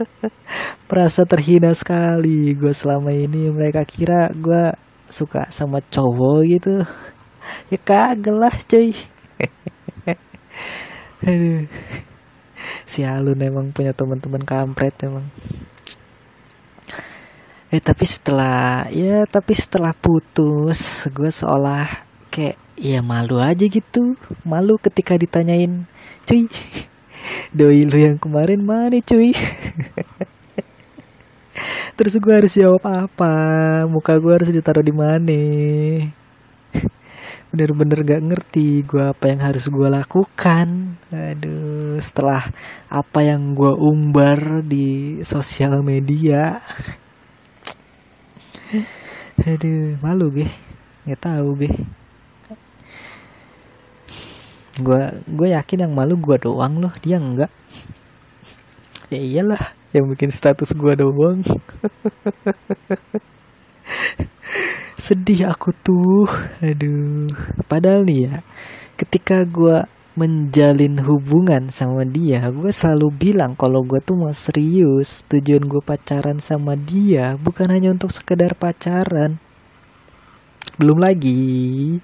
Merasa 0.90 1.22
terhina 1.22 1.70
sekali 1.78 2.58
gue 2.58 2.74
selama 2.74 3.14
ini. 3.14 3.46
Mereka 3.46 3.86
kira 3.86 4.34
gue 4.34 4.74
suka 5.06 5.46
sama 5.54 5.78
cowok 5.78 6.38
gitu. 6.50 6.74
Ya 7.74 7.78
kagak 7.78 8.38
lah 8.38 8.54
cuy. 8.70 8.94
Aduh. 11.26 11.66
Si 12.86 13.02
Alun 13.02 13.42
emang 13.42 13.74
punya 13.74 13.90
teman-teman 13.90 14.46
kampret 14.46 14.94
emang 15.02 15.26
eh 17.72 17.80
tapi 17.80 18.04
setelah 18.04 18.84
ya 18.92 19.24
tapi 19.24 19.56
setelah 19.56 19.96
putus 19.96 21.08
gue 21.08 21.32
seolah 21.32 21.88
kayak 22.28 22.60
ya 22.76 23.00
malu 23.00 23.40
aja 23.40 23.64
gitu. 23.64 24.12
Malu 24.44 24.76
ketika 24.76 25.16
ditanyain 25.16 25.88
cuy 26.28 26.52
doi 27.56 27.88
lu 27.88 27.96
yang 27.96 28.20
kemarin 28.20 28.60
mana 28.60 29.00
cuy? 29.00 29.32
Terus 31.96 32.14
gue 32.20 32.32
harus 32.32 32.52
jawab 32.52 32.84
apa? 32.84 33.32
Muka 33.88 34.20
gue 34.20 34.32
harus 34.36 34.52
ditaruh 34.52 34.84
di 34.84 34.92
mana? 34.92 35.32
Bener-bener 37.52 38.04
gak 38.04 38.20
ngerti 38.20 38.84
gue 38.84 39.16
apa 39.16 39.32
yang 39.32 39.48
harus 39.48 39.72
gue 39.72 39.88
lakukan. 39.88 41.00
Aduh 41.08 41.96
setelah 41.96 42.44
apa 42.92 43.24
yang 43.24 43.56
gue 43.56 43.72
umbar 43.80 44.60
di 44.60 45.24
sosial 45.24 45.80
media 45.80 46.60
aduh 49.42 49.98
malu 49.98 50.30
gue 50.30 50.48
nggak 51.06 51.20
tahu 51.20 51.48
gue 51.62 51.72
gue 54.82 55.02
gue 55.26 55.48
yakin 55.52 55.88
yang 55.88 55.92
malu 55.92 56.14
gue 56.16 56.36
doang 56.40 56.80
loh 56.80 56.94
dia 57.02 57.18
enggak 57.20 57.50
ya 59.12 59.20
iyalah 59.20 59.60
yang 59.92 60.08
bikin 60.08 60.32
status 60.32 60.72
gue 60.72 60.92
doang. 60.96 61.44
Sedih 65.04 65.52
aku 65.52 65.76
tuh 65.76 66.24
aduh. 66.64 67.28
Padahal 67.68 68.08
nih 68.08 68.32
ya 68.32 68.40
ketika 68.96 69.44
gue 69.44 69.84
menjalin 70.12 71.00
hubungan 71.00 71.72
sama 71.72 72.04
dia. 72.04 72.44
Gue 72.52 72.68
selalu 72.68 73.08
bilang 73.12 73.56
kalau 73.56 73.80
gue 73.80 74.00
tuh 74.04 74.16
mau 74.16 74.32
serius 74.32 75.24
tujuan 75.32 75.64
gue 75.64 75.80
pacaran 75.80 76.36
sama 76.42 76.76
dia 76.76 77.40
bukan 77.40 77.72
hanya 77.72 77.92
untuk 77.92 78.12
sekedar 78.12 78.52
pacaran. 78.56 79.40
Belum 80.76 81.00
lagi 81.00 81.96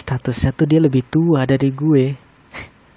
statusnya 0.00 0.52
tuh 0.52 0.66
dia 0.68 0.80
lebih 0.80 1.04
tua 1.08 1.44
dari 1.44 1.68
gue. 1.72 2.04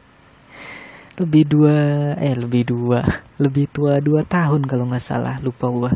Lebih 1.20 1.44
dua 1.52 1.76
eh 2.16 2.32
lebih 2.32 2.64
dua 2.64 3.04
lebih 3.40 3.68
tua 3.68 4.00
dua 4.00 4.24
tahun 4.24 4.64
kalau 4.64 4.88
nggak 4.88 5.04
salah 5.04 5.36
lupa 5.44 5.68
gue 5.68 5.92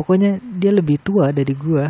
pokoknya 0.00 0.40
dia 0.40 0.72
lebih 0.72 0.96
tua 0.96 1.28
dari 1.28 1.52
gue 1.52 1.84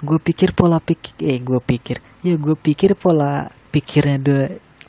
gue 0.00 0.18
pikir 0.18 0.56
pola 0.56 0.80
pikir 0.80 1.12
eh 1.20 1.38
gue 1.40 1.60
pikir. 1.60 2.00
Ya 2.24 2.34
gue 2.36 2.56
pikir 2.56 2.96
pola 2.96 3.52
pikirnya 3.72 4.16
dia 4.16 4.44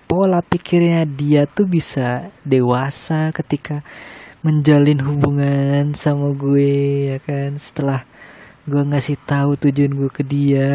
pola 0.08 0.40
pikirnya 0.44 1.08
dia 1.08 1.48
tuh 1.48 1.68
bisa 1.68 2.32
dewasa 2.44 3.32
ketika 3.32 3.84
menjalin 4.44 5.00
hubungan 5.04 5.94
sama 5.96 6.32
gue 6.36 7.16
ya 7.16 7.18
kan? 7.20 7.60
Setelah 7.60 8.08
gue 8.64 8.82
ngasih 8.82 9.18
tahu 9.28 9.58
tujuan 9.58 9.94
gue 9.96 10.10
ke 10.12 10.24
dia 10.24 10.72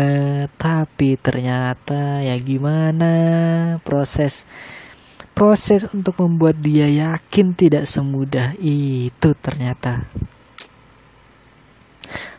tapi 0.61 1.17
ternyata 1.17 2.21
ya 2.21 2.37
gimana? 2.37 3.13
Proses 3.81 4.45
proses 5.37 5.85
untuk 5.93 6.17
membuat 6.25 6.57
dia 6.57 6.89
yakin 6.89 7.53
tidak 7.53 7.85
semudah 7.85 8.57
itu 8.61 9.37
ternyata 9.37 10.09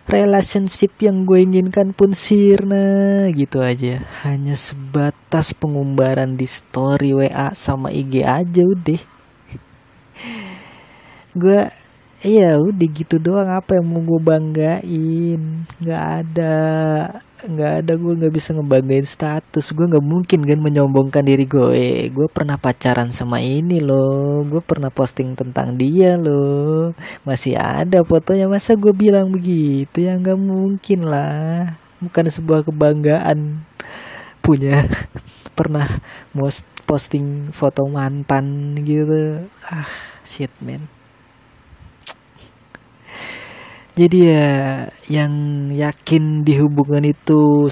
relationship 0.08 0.96
yang 1.04 1.28
gue 1.28 1.44
inginkan 1.44 1.92
pun 1.92 2.16
sirna 2.16 3.28
gitu 3.36 3.60
aja. 3.60 4.02
Hanya 4.24 4.56
sebatas 4.56 5.52
pengumbaran 5.52 6.40
di 6.40 6.48
story 6.48 7.12
WA 7.12 7.52
sama 7.54 7.92
IG 7.92 8.24
aja 8.24 8.64
udah. 8.64 9.02
Gue 11.42 11.70
iya 12.26 12.58
udah 12.58 12.88
gitu 12.90 13.22
doang. 13.22 13.50
Apa 13.50 13.78
yang 13.78 13.86
mau 13.90 14.02
gue 14.02 14.20
banggain? 14.22 15.42
Nggak 15.82 16.04
ada. 16.24 16.58
Nggak 17.46 17.72
ada. 17.84 17.92
Gue 17.94 18.14
nggak 18.18 18.34
bisa 18.34 18.50
ngebanggain 18.58 19.06
status. 19.06 19.66
Gue 19.76 19.86
nggak 19.86 20.02
mungkin 20.02 20.40
kan 20.50 20.60
menyombongkan 20.62 21.24
diri 21.26 21.46
gue 21.46 21.68
eh, 21.78 22.10
gue 22.10 22.28
pernah 22.32 22.58
pacaran 22.58 23.14
sama 23.14 23.38
ini 23.44 23.78
loh. 23.84 24.42
Gue 24.50 24.62
pernah 24.66 24.90
posting 24.90 25.38
tentang 25.38 25.78
dia 25.78 26.18
loh. 26.18 26.98
Masih 27.22 27.54
ada 27.58 28.02
fotonya. 28.02 28.50
Masa 28.50 28.74
gue 28.74 28.94
bilang 28.98 29.30
begitu? 29.30 30.02
Ya 30.02 30.18
nggak 30.18 30.40
mungkin 30.42 31.06
lah. 31.06 31.78
Bukan 32.02 32.26
sebuah 32.34 32.66
kebanggaan 32.66 33.62
punya. 34.42 34.86
Pernah 35.58 35.90
most 36.38 36.66
posting 36.86 37.50
foto 37.54 37.86
mantan 37.90 38.78
gitu. 38.86 39.46
Ah 39.66 39.90
shit 40.22 40.54
man 40.62 40.97
jadi 43.98 44.20
ya 44.30 44.50
yang 45.10 45.34
yakin 45.74 46.46
di 46.46 46.54
hubungan 46.62 47.02
itu 47.02 47.66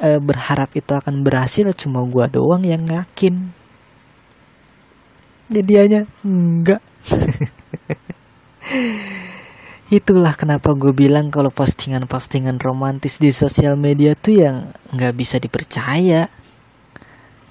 e, 0.00 0.16
berharap 0.16 0.72
itu 0.72 0.96
akan 0.96 1.20
berhasil 1.20 1.68
cuma 1.76 2.00
gua 2.08 2.24
doang 2.24 2.64
yang 2.64 2.80
yakin. 2.88 3.52
Jadi 5.52 5.72
hanya 5.76 6.00
enggak. 6.24 6.80
Itulah 9.92 10.32
kenapa 10.32 10.72
gue 10.72 10.96
bilang 10.96 11.28
kalau 11.28 11.52
postingan-postingan 11.52 12.56
romantis 12.64 13.20
di 13.20 13.28
sosial 13.28 13.76
media 13.76 14.16
tuh 14.16 14.40
yang 14.40 14.72
nggak 14.88 15.12
bisa 15.20 15.36
dipercaya. 15.36 16.32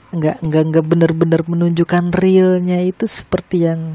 Nggak 0.09 0.41
nggak 0.41 0.63
nggak 0.73 0.85
benar-benar 0.89 1.45
menunjukkan 1.45 2.17
realnya 2.17 2.81
itu 2.81 3.05
seperti 3.05 3.69
yang 3.69 3.93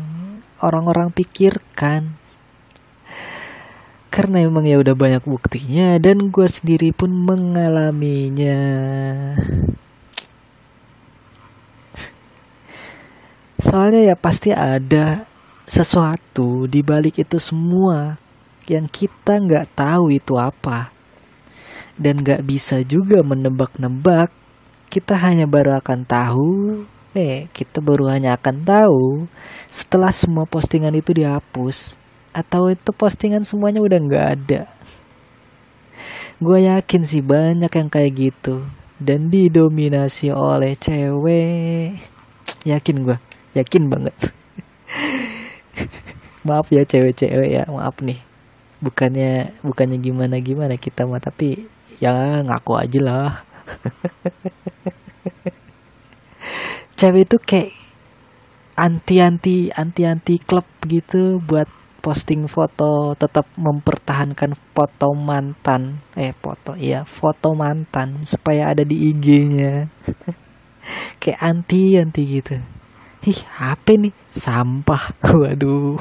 orang-orang 0.63 1.11
pikirkan 1.11 2.18
karena 4.09 4.41
emang 4.41 4.65
ya 4.65 4.81
udah 4.81 4.97
banyak 4.97 5.25
buktinya 5.29 6.01
dan 6.01 6.33
gue 6.33 6.49
sendiri 6.49 6.97
pun 6.97 7.13
mengalaminya. 7.13 8.61
Soalnya 13.61 14.15
ya 14.15 14.17
pasti 14.17 14.49
ada 14.55 15.29
sesuatu 15.69 16.65
di 16.65 16.81
balik 16.81 17.21
itu 17.21 17.37
semua 17.37 18.17
yang 18.65 18.89
kita 18.89 19.45
nggak 19.45 19.77
tahu 19.77 20.17
itu 20.17 20.41
apa. 20.41 20.89
Dan 21.99 22.25
nggak 22.25 22.47
bisa 22.49 22.81
juga 22.87 23.21
menebak-nebak. 23.21 24.33
Kita 24.89 25.21
hanya 25.21 25.45
baru 25.45 25.77
akan 25.77 26.01
tahu. 26.09 26.53
Eh 27.13 27.51
kita 27.53 27.85
baru 27.85 28.09
hanya 28.09 28.41
akan 28.41 28.65
tahu 28.65 29.29
setelah 29.69 30.15
semua 30.15 30.49
postingan 30.49 30.97
itu 30.97 31.13
dihapus 31.13 32.08
atau 32.39 32.71
itu 32.71 32.95
postingan 32.95 33.43
semuanya 33.43 33.83
udah 33.83 33.99
nggak 33.99 34.27
ada. 34.39 34.71
Gue 36.39 36.71
yakin 36.71 37.03
sih 37.03 37.19
banyak 37.19 37.75
yang 37.75 37.91
kayak 37.91 38.15
gitu. 38.15 38.63
Dan 39.03 39.27
didominasi 39.27 40.31
oleh 40.31 40.79
cewek. 40.79 41.99
Yakin 42.63 42.97
gue 43.03 43.19
yakin 43.59 43.91
banget. 43.91 44.15
Maaf 46.47 46.71
ya 46.71 46.87
cewek-cewek 46.87 47.59
ya. 47.59 47.67
Maaf 47.67 47.99
nih. 47.99 48.23
Bukannya 48.79 49.59
bukannya 49.67 49.99
gimana 49.99 50.39
gimana 50.39 50.79
kita 50.79 51.03
mah 51.03 51.19
tapi 51.19 51.67
ya 51.99 52.39
ngaku 52.47 52.79
aja 52.79 53.01
lah. 53.03 53.33
Cewek 56.99 57.27
itu 57.27 57.37
kayak 57.43 57.75
anti 58.79 59.19
anti 59.19 59.75
anti 59.75 60.07
anti 60.07 60.39
klub 60.39 60.67
gitu 60.87 61.43
buat 61.43 61.67
posting 62.09 62.49
foto 62.49 63.13
tetap 63.21 63.45
mempertahankan 63.61 64.57
foto 64.73 65.13
mantan. 65.13 66.01
Eh 66.17 66.33
foto 66.33 66.73
iya 66.73 67.05
foto 67.05 67.53
mantan 67.53 68.25
supaya 68.25 68.73
ada 68.73 68.81
di 68.81 69.13
IG-nya 69.13 69.93
kayak 71.21 71.37
anti 71.45 72.01
anti 72.01 72.25
gitu. 72.25 72.57
Ih 73.29 73.45
apa 73.61 73.93
nih 74.01 74.17
sampah. 74.33 75.21
Waduh. 75.37 76.01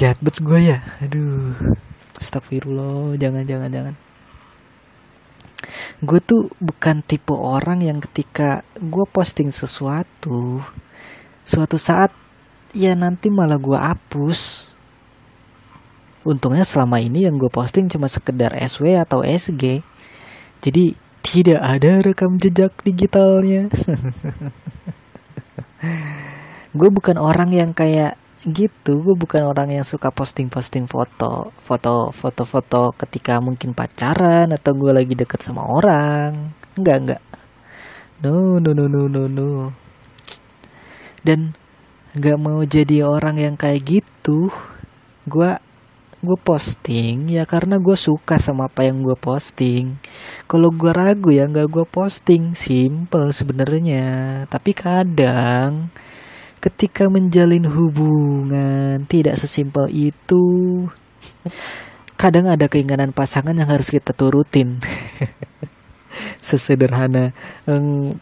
Jahat 0.00 0.24
bet 0.24 0.40
gue 0.40 0.72
ya. 0.72 0.80
Aduh. 1.04 1.52
Astagfirullah 2.16 3.12
jangan 3.20 3.44
jangan 3.44 3.68
jangan. 3.68 3.92
Gue 6.00 6.24
tuh 6.24 6.48
bukan 6.64 7.04
tipe 7.04 7.36
orang 7.36 7.84
yang 7.84 8.00
ketika 8.00 8.64
gue 8.80 9.04
posting 9.12 9.52
sesuatu 9.52 10.64
suatu 11.48 11.80
saat 11.80 12.12
ya 12.76 12.92
nanti 12.92 13.32
malah 13.32 13.56
gue 13.56 13.78
hapus. 13.80 14.68
Untungnya 16.28 16.68
selama 16.68 17.00
ini 17.00 17.24
yang 17.24 17.40
gue 17.40 17.48
posting 17.48 17.88
cuma 17.88 18.04
sekedar 18.12 18.52
SW 18.52 19.00
atau 19.00 19.24
SG 19.24 19.80
jadi 20.58 20.92
tidak 21.22 21.60
ada 21.62 21.92
rekam 22.02 22.34
jejak 22.36 22.74
digitalnya. 22.82 23.70
Gue 26.78 26.90
bukan 26.90 27.16
orang 27.16 27.54
yang 27.54 27.70
kayak 27.70 28.18
gitu. 28.42 28.98
Gue 28.98 29.14
bukan 29.14 29.46
orang 29.46 29.70
yang 29.70 29.86
suka 29.86 30.10
posting-posting 30.10 30.90
foto 30.90 31.54
foto 31.62 32.10
foto-foto 32.10 32.90
ketika 32.98 33.38
mungkin 33.38 33.70
pacaran 33.72 34.50
atau 34.50 34.74
gue 34.74 34.90
lagi 34.90 35.14
deket 35.14 35.40
sama 35.42 35.62
orang. 35.62 36.52
Enggak 36.74 36.96
enggak. 37.02 37.22
No 38.18 38.58
no 38.58 38.74
no 38.74 38.90
no 38.90 39.06
no 39.06 39.22
no 39.30 39.48
dan 41.22 41.54
nggak 42.18 42.38
mau 42.40 42.60
jadi 42.64 43.04
orang 43.04 43.36
yang 43.38 43.54
kayak 43.54 43.84
gitu 43.84 44.48
gue 45.28 45.50
gue 46.18 46.38
posting. 46.42 47.30
Ya 47.30 47.46
karena 47.46 47.78
gue 47.78 47.94
suka 47.94 48.42
sama 48.42 48.66
apa 48.66 48.82
yang 48.86 49.06
gue 49.06 49.14
posting. 49.14 50.02
Kalau 50.50 50.74
gue 50.74 50.90
ragu 50.90 51.30
ya 51.30 51.46
nggak 51.46 51.68
gue 51.70 51.86
posting. 51.86 52.58
Simple 52.58 53.30
sebenarnya. 53.30 54.42
Tapi 54.50 54.74
kadang 54.74 55.94
ketika 56.58 57.06
menjalin 57.06 57.70
hubungan 57.70 59.06
tidak 59.06 59.38
sesimpel 59.38 59.86
itu 59.94 60.42
kadang 62.18 62.50
ada 62.50 62.66
keinginan 62.66 63.14
pasangan 63.14 63.54
yang 63.54 63.70
harus 63.70 63.94
kita 63.94 64.10
turutin 64.10 64.82
sesederhana 66.38 67.32
um, 67.66 68.14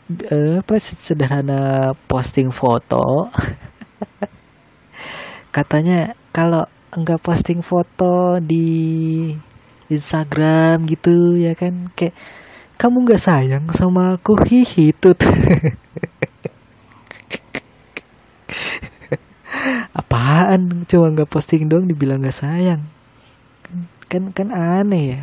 apa 0.60 0.74
sederhana 0.80 1.92
posting 2.08 2.48
foto. 2.52 3.28
Katanya 5.56 6.12
kalau 6.32 6.68
enggak 6.92 7.20
posting 7.24 7.60
foto 7.64 8.40
di 8.40 9.32
Instagram 9.88 10.84
gitu 10.90 11.36
ya 11.36 11.54
kan? 11.56 11.92
Kayak 11.96 12.14
kamu 12.76 13.08
nggak 13.08 13.22
sayang 13.22 13.64
sama 13.72 14.16
aku? 14.20 14.36
Hihi 14.48 14.92
tuh 14.96 15.16
apaan? 20.00 20.84
Cuma 20.84 21.08
nggak 21.12 21.30
posting 21.30 21.68
dong 21.68 21.88
dibilang 21.88 22.20
nggak 22.20 22.36
sayang. 22.36 22.84
Kan 24.06 24.30
kan 24.30 24.54
aneh 24.54 25.18
ya 25.18 25.22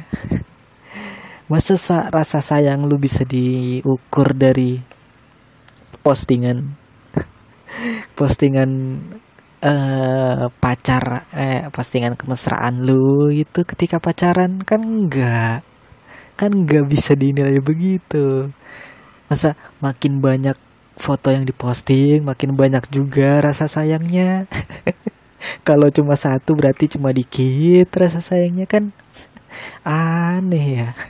masa 1.51 1.75
sa 1.75 2.07
rasa 2.11 2.39
sayang 2.39 2.85
lu 2.87 2.95
bisa 2.99 3.23
diukur 3.27 4.35
dari 4.35 4.79
postingan? 6.03 6.75
Postingan 8.19 8.71
uh, 9.63 10.45
pacar 10.61 11.25
eh 11.33 11.65
postingan 11.73 12.13
kemesraan 12.19 12.83
lu 12.85 13.31
itu 13.33 13.63
ketika 13.65 13.97
pacaran? 13.97 14.61
Kan 14.63 14.81
enggak 14.83 15.65
kan 16.33 16.49
enggak 16.53 16.85
bisa 16.89 17.13
dinilai 17.13 17.61
begitu. 17.61 18.49
Masa 19.29 19.55
makin 19.79 20.19
banyak 20.19 20.57
foto 20.97 21.33
yang 21.33 21.45
diposting 21.45 22.21
makin 22.21 22.53
banyak 22.53 22.85
juga 22.93 23.41
rasa 23.41 23.65
sayangnya. 23.65 24.45
Kalau 25.67 25.91
cuma 25.91 26.15
satu 26.15 26.55
berarti 26.55 26.87
cuma 26.95 27.11
dikit 27.11 27.91
rasa 27.99 28.23
sayangnya 28.23 28.63
kan 28.63 28.95
aneh 29.87 30.65
ya. 30.79 30.89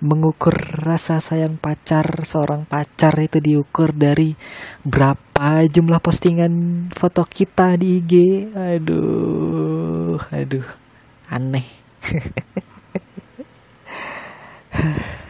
Mengukur 0.00 0.56
rasa 0.80 1.20
sayang 1.20 1.60
pacar 1.60 2.24
seorang 2.24 2.64
pacar 2.64 3.12
itu 3.20 3.36
diukur 3.36 3.92
dari 3.92 4.32
berapa 4.80 5.68
jumlah 5.68 6.00
postingan 6.00 6.88
foto 6.88 7.20
kita 7.28 7.76
di 7.76 8.00
IG 8.00 8.12
aduh 8.56 10.16
aduh. 10.32 10.64
Aneh. 11.28 11.68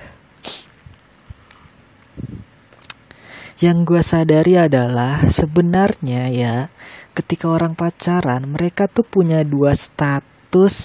Yang 3.61 3.79
gue 3.85 4.01
sadari 4.01 4.57
adalah 4.57 5.29
sebenarnya 5.29 6.33
ya 6.33 6.73
ketika 7.12 7.53
orang 7.53 7.77
pacaran 7.77 8.49
mereka 8.49 8.88
tuh 8.88 9.05
punya 9.05 9.44
dua 9.44 9.77
status 9.77 10.29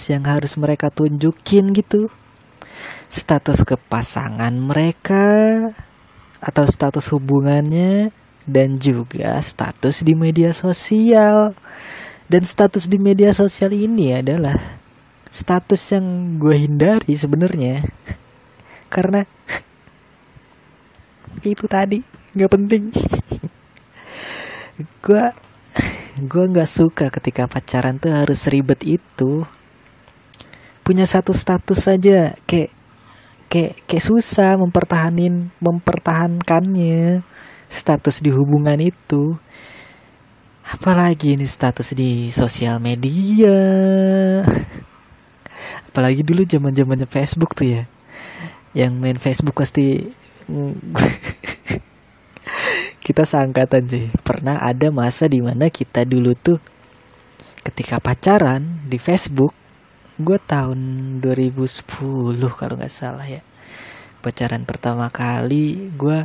yang 0.06 0.22
harus 0.26 0.54
mereka 0.54 0.94
tunjukin 0.94 1.74
gitu. 1.74 2.06
Status 3.10 3.66
kepasangan 3.66 4.54
mereka 4.54 5.26
atau 6.38 6.64
status 6.66 7.10
hubungannya 7.10 8.14
dan 8.46 8.78
juga 8.78 9.42
status 9.42 10.06
di 10.06 10.14
media 10.14 10.54
sosial. 10.54 11.54
Dan 12.26 12.42
status 12.42 12.90
di 12.90 12.98
media 12.98 13.30
sosial 13.30 13.70
ini 13.70 14.18
adalah 14.18 14.58
status 15.30 15.94
yang 15.94 16.38
gue 16.38 16.66
hindari 16.66 17.14
sebenarnya. 17.14 17.86
Karena 18.94 19.22
itu 21.46 21.66
tadi 21.66 22.02
nggak 22.34 22.52
penting. 22.52 22.90
Gue 25.04 25.32
gue 26.16 26.44
nggak 26.48 26.64
suka 26.64 27.12
ketika 27.12 27.44
pacaran 27.44 28.00
tuh 28.00 28.08
harus 28.08 28.48
ribet 28.48 28.80
itu. 28.88 29.44
Punya 30.80 31.04
satu 31.04 31.36
status 31.36 31.92
saja 31.92 32.32
kayak 32.48 32.72
kayak 33.52 33.84
kayak 33.84 34.04
susah 34.04 34.56
mempertahanin 34.56 35.52
mempertahankannya 35.60 37.20
status 37.68 38.24
di 38.24 38.32
hubungan 38.32 38.80
itu. 38.80 39.36
Apalagi 40.66 41.36
ini 41.36 41.44
status 41.44 41.92
di 41.92 42.32
sosial 42.32 42.80
media. 42.80 43.60
Apalagi 45.92 46.24
dulu 46.24 46.48
zaman 46.48 46.72
zamannya 46.72 47.04
Facebook 47.04 47.52
tuh 47.52 47.76
ya. 47.76 47.82
Yang 48.72 48.92
main 48.96 49.18
Facebook 49.20 49.56
pasti 49.60 50.08
kita 53.06 53.22
seangkatan 53.22 53.86
sih. 53.86 54.10
Pernah 54.26 54.58
ada 54.58 54.90
masa 54.90 55.30
di 55.30 55.38
mana 55.38 55.70
kita 55.70 56.02
dulu 56.02 56.34
tuh 56.34 56.58
ketika 57.62 58.02
pacaran 58.02 58.82
di 58.82 58.98
Facebook 58.98 59.54
gue 60.18 60.38
tahun 60.42 60.78
2010 61.22 61.86
kalau 62.58 62.74
nggak 62.78 62.94
salah 62.94 63.26
ya 63.26 63.42
pacaran 64.24 64.64
pertama 64.64 65.12
kali 65.12 65.92
gue 65.92 66.24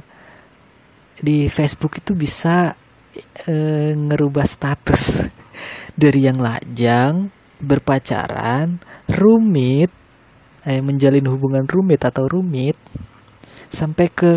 di 1.22 1.52
Facebook 1.52 2.02
itu 2.02 2.18
bisa 2.18 2.74
e, 3.46 3.54
ngerubah 3.94 4.48
status. 4.50 5.22
Dari 6.02 6.26
yang 6.26 6.42
lajang 6.42 7.30
berpacaran 7.62 8.82
rumit 9.06 9.94
eh, 10.66 10.82
menjalin 10.82 11.30
hubungan 11.30 11.68
rumit 11.70 12.02
atau 12.02 12.26
rumit 12.26 12.74
sampai 13.70 14.08
ke 14.10 14.34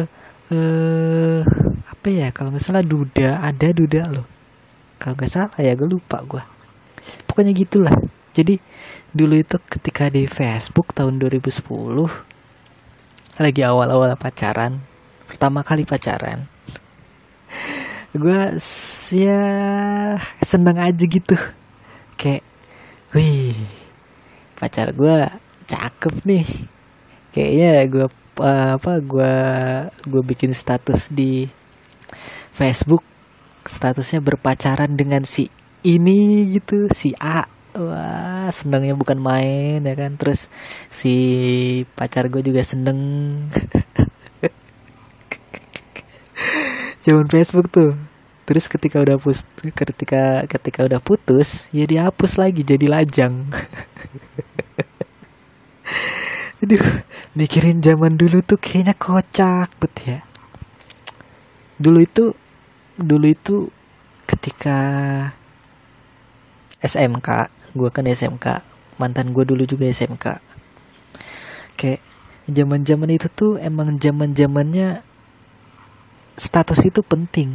eh 0.52 1.40
apa 2.04 2.12
ya 2.12 2.28
kalau 2.36 2.52
nggak 2.52 2.60
salah 2.60 2.84
duda 2.84 3.40
ada 3.40 3.72
duda 3.72 4.12
loh. 4.12 4.28
Kalau 5.00 5.16
nggak 5.16 5.24
salah 5.24 5.56
ya 5.56 5.72
gue 5.72 5.88
lupa 5.88 6.20
gue 6.20 6.44
pokoknya 7.24 7.56
gitulah. 7.56 7.96
Jadi 8.36 8.60
dulu 9.08 9.40
itu 9.40 9.56
ketika 9.56 10.12
di 10.12 10.28
Facebook 10.28 10.92
tahun 10.92 11.16
2010 11.16 11.64
lagi 13.40 13.60
awal-awal 13.64 14.12
pacaran 14.20 14.84
pertama 15.24 15.64
kali 15.64 15.88
pacaran 15.88 16.44
gue 18.12 18.40
ya 19.16 19.40
seneng 20.44 20.76
aja 20.76 21.04
gitu. 21.08 21.40
Kayak 22.20 22.44
wih 23.16 23.56
pacar 24.60 24.92
gue 24.92 25.24
cakep 25.64 26.14
nih. 26.28 26.44
Kayaknya 27.32 27.70
gue 27.88 28.06
apa 28.44 28.92
gue 29.00 29.34
gue 30.04 30.20
bikin 30.20 30.52
status 30.52 31.08
di 31.08 31.63
Facebook 32.54 33.02
statusnya 33.66 34.22
berpacaran 34.22 34.94
dengan 34.94 35.26
si 35.26 35.50
ini 35.82 36.54
gitu 36.54 36.86
si 36.94 37.10
A. 37.18 37.50
Wah 37.74 38.46
senengnya 38.54 38.94
bukan 38.94 39.18
main 39.18 39.82
ya 39.82 39.94
kan? 39.98 40.14
Terus 40.14 40.46
si 40.86 41.14
pacar 41.98 42.30
gue 42.30 42.46
juga 42.46 42.62
seneng. 42.62 42.94
Zaman 47.04 47.26
Facebook 47.26 47.74
tuh 47.74 47.98
terus 48.44 48.68
ketika 48.70 49.00
udah 49.00 49.16
pus 49.16 49.48
ketika 49.72 50.44
ketika 50.44 50.84
udah 50.84 51.00
putus 51.00 51.64
ya 51.74 51.90
dihapus 51.90 52.38
lagi 52.38 52.62
jadi 52.62 52.86
lajang. 52.86 53.42
Aduh 56.62 57.02
mikirin 57.34 57.82
zaman 57.82 58.14
dulu 58.14 58.46
tuh 58.46 58.62
kayaknya 58.62 58.94
kocak 58.94 59.74
bet 59.82 59.94
ya. 60.06 60.22
Dulu 61.82 61.98
itu 61.98 62.43
dulu 62.98 63.26
itu 63.30 63.56
ketika 64.24 64.78
SMK 66.80 67.28
gue 67.74 67.88
kan 67.90 68.06
SMK 68.06 68.46
mantan 68.96 69.34
gue 69.34 69.42
dulu 69.42 69.66
juga 69.66 69.90
SMK 69.90 70.38
kayak 71.74 72.00
zaman 72.48 72.84
zaman 72.84 73.10
itu 73.10 73.26
tuh 73.32 73.56
emang 73.56 73.96
zaman 73.96 74.36
zamannya 74.36 75.02
status 76.34 76.82
itu 76.82 77.00
penting. 77.00 77.54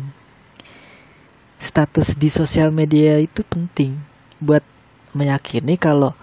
Status 1.59 2.15
di 2.15 2.31
sosial 2.31 2.71
media 2.71 3.19
itu 3.19 3.43
penting 3.43 3.99
buat 4.39 4.63
meyakini 5.11 5.75
kalau 5.75 6.15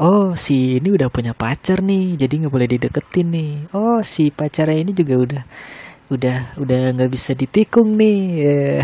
oh 0.00 0.32
si 0.32 0.80
ini 0.80 0.96
udah 0.96 1.12
punya 1.12 1.36
pacar 1.36 1.84
nih 1.84 2.16
jadi 2.16 2.46
nggak 2.46 2.54
boleh 2.54 2.68
dideketin 2.68 3.28
nih. 3.28 3.52
Oh 3.76 4.00
si 4.00 4.32
pacarnya 4.32 4.80
ini 4.80 4.92
juga 4.96 5.14
udah 5.20 5.42
udah 6.06 6.54
udah 6.58 6.78
nggak 6.94 7.10
bisa 7.10 7.34
ditikung 7.34 7.98
nih. 7.98 8.82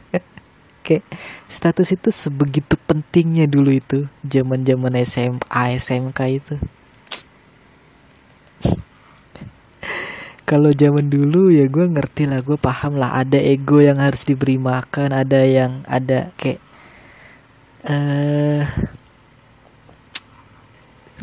Kayak 0.86 1.02
status 1.50 1.94
itu 1.94 2.10
sebegitu 2.14 2.78
pentingnya 2.86 3.50
dulu 3.50 3.74
itu 3.74 4.06
zaman 4.22 4.62
zaman 4.62 4.94
SMA 5.02 5.62
SMK 5.78 6.20
itu. 6.30 6.54
Kalau 10.46 10.70
zaman 10.70 11.10
dulu 11.10 11.50
ya 11.50 11.66
gue 11.66 11.90
ngerti 11.90 12.30
lah 12.30 12.38
gue 12.38 12.54
paham 12.54 12.94
lah. 12.94 13.18
Ada 13.18 13.42
ego 13.42 13.82
yang 13.82 13.98
harus 13.98 14.22
diberi 14.22 14.62
makan 14.62 15.10
ada 15.10 15.42
yang 15.42 15.82
ada 15.90 16.30
kayak 16.38 16.62
uh, 17.90 18.62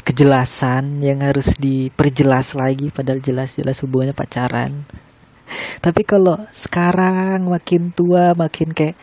kejelasan 0.04 1.00
yang 1.00 1.24
harus 1.24 1.56
diperjelas 1.56 2.60
lagi 2.60 2.92
padahal 2.92 3.24
jelas-jelas 3.24 3.80
hubungannya 3.80 4.12
pacaran 4.12 4.84
tapi 5.84 6.02
kalau 6.08 6.40
sekarang 6.52 7.48
makin 7.48 7.92
tua 7.92 8.34
makin 8.34 8.72
kayak 8.72 8.96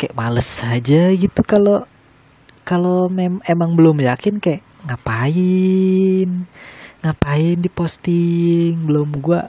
kayak 0.00 0.16
males 0.16 0.48
saja 0.48 1.12
gitu 1.12 1.40
kalau 1.44 1.84
kalau 2.64 3.10
mem 3.10 3.42
emang 3.50 3.74
belum 3.74 3.98
yakin 3.98 4.38
kayak 4.38 4.62
ngapain? 4.86 6.46
Ngapain 7.00 7.56
di 7.58 7.70
posting 7.72 8.84
belum 8.84 9.18
gue 9.18 9.40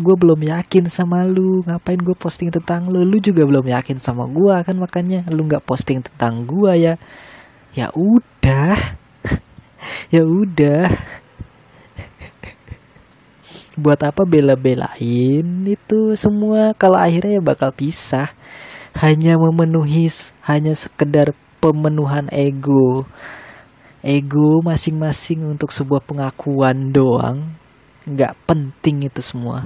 gue 0.00 0.14
belum 0.16 0.40
yakin 0.40 0.88
sama 0.88 1.26
lu. 1.26 1.60
Ngapain 1.66 2.00
gue 2.00 2.16
posting 2.16 2.48
tentang 2.48 2.88
lu? 2.88 3.04
Lu 3.04 3.18
juga 3.20 3.44
belum 3.44 3.66
yakin 3.68 4.00
sama 4.00 4.24
gue 4.30 4.54
kan 4.64 4.76
makanya. 4.78 5.26
Lu 5.28 5.44
nggak 5.44 5.66
posting 5.66 6.00
tentang 6.00 6.46
gue 6.46 6.72
ya. 6.78 6.94
Ya 7.76 7.92
udah. 7.92 8.78
Ya 10.12 10.20
udah 10.28 10.92
buat 13.80 14.00
apa 14.04 14.28
bela-belain 14.28 15.44
itu 15.64 16.00
semua? 16.12 16.76
Kalau 16.76 17.00
akhirnya 17.00 17.40
ya 17.40 17.42
bakal 17.42 17.72
pisah. 17.72 18.28
Hanya 19.00 19.40
memenuhi 19.40 20.12
hanya 20.44 20.76
sekedar 20.76 21.32
pemenuhan 21.58 22.28
ego. 22.28 23.08
Ego 24.04 24.60
masing-masing 24.60 25.48
untuk 25.48 25.72
sebuah 25.72 26.04
pengakuan 26.04 26.92
doang. 26.92 27.56
Nggak 28.04 28.36
penting 28.44 29.08
itu 29.08 29.24
semua. 29.24 29.64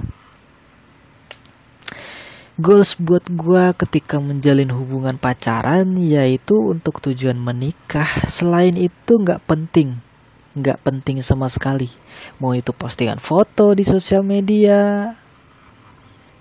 Goals 2.55 2.95
buat 2.95 3.27
gue 3.27 3.75
ketika 3.75 4.23
menjalin 4.23 4.71
hubungan 4.71 5.19
pacaran 5.19 5.99
yaitu 5.99 6.55
untuk 6.55 7.03
tujuan 7.03 7.35
menikah. 7.35 8.07
Selain 8.23 8.79
itu 8.79 9.11
nggak 9.19 9.43
penting 9.43 9.99
nggak 10.55 10.79
penting 10.81 11.19
sama 11.19 11.51
sekali. 11.51 11.91
Mau 12.39 12.55
itu 12.55 12.71
postingan 12.71 13.19
foto 13.19 13.75
di 13.75 13.83
sosial 13.83 14.23
media. 14.23 15.11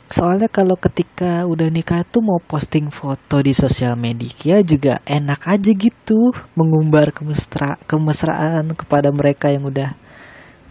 Soalnya 0.07 0.46
kalau 0.46 0.79
ketika 0.79 1.42
udah 1.42 1.66
nikah 1.74 2.07
tuh 2.07 2.22
mau 2.22 2.38
posting 2.38 2.87
foto 2.94 3.42
di 3.42 3.50
sosial 3.50 3.98
media 3.98 4.62
juga 4.62 5.03
enak 5.03 5.50
aja 5.50 5.70
gitu. 5.74 6.31
Mengumbar 6.55 7.11
kemesra 7.11 7.74
kemesraan 7.90 8.79
kepada 8.79 9.11
mereka 9.11 9.50
yang 9.50 9.66
udah 9.66 9.98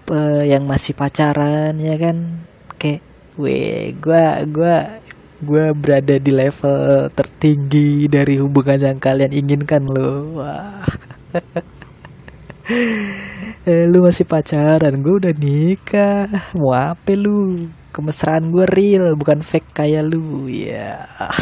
uh, 0.08 0.44
yang 0.48 0.64
masih 0.64 0.96
pacaran 0.96 1.76
ya 1.76 2.00
kan? 2.00 2.48
Kayak 2.80 3.04
weh 3.36 3.92
gua 4.00 4.48
gua 4.48 5.04
gua 5.44 5.66
berada 5.76 6.16
di 6.16 6.32
level 6.32 7.12
tertinggi 7.12 8.08
dari 8.08 8.40
hubungan 8.40 8.80
yang 8.80 9.00
kalian 9.04 9.36
inginkan 9.36 9.84
loh. 9.84 10.40
Wah 10.40 10.88
eh, 13.64 13.88
lu 13.88 14.04
masih 14.04 14.28
pacaran 14.28 15.00
gue 15.00 15.14
udah 15.24 15.34
nikah. 15.36 16.28
Mau 16.60 16.76
apa 16.76 17.16
lu? 17.16 17.68
Kemesraan 17.94 18.50
gue 18.50 18.66
real 18.68 19.14
bukan 19.14 19.46
fake 19.46 19.70
kayak 19.78 20.10
lu 20.10 20.50
ya 20.50 21.06
yeah. 21.06 21.30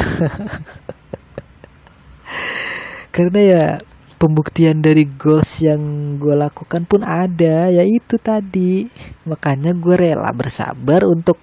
karena 3.15 3.39
ya 3.39 3.65
pembuktian 4.19 4.83
dari 4.83 5.07
goals 5.07 5.63
yang 5.63 5.79
gue 6.19 6.35
lakukan 6.35 6.83
pun 6.85 7.01
ada 7.07 7.71
yaitu 7.71 8.19
tadi. 8.19 8.85
Makanya 9.25 9.71
gue 9.73 9.95
rela 9.95 10.29
bersabar 10.35 11.07
untuk 11.07 11.39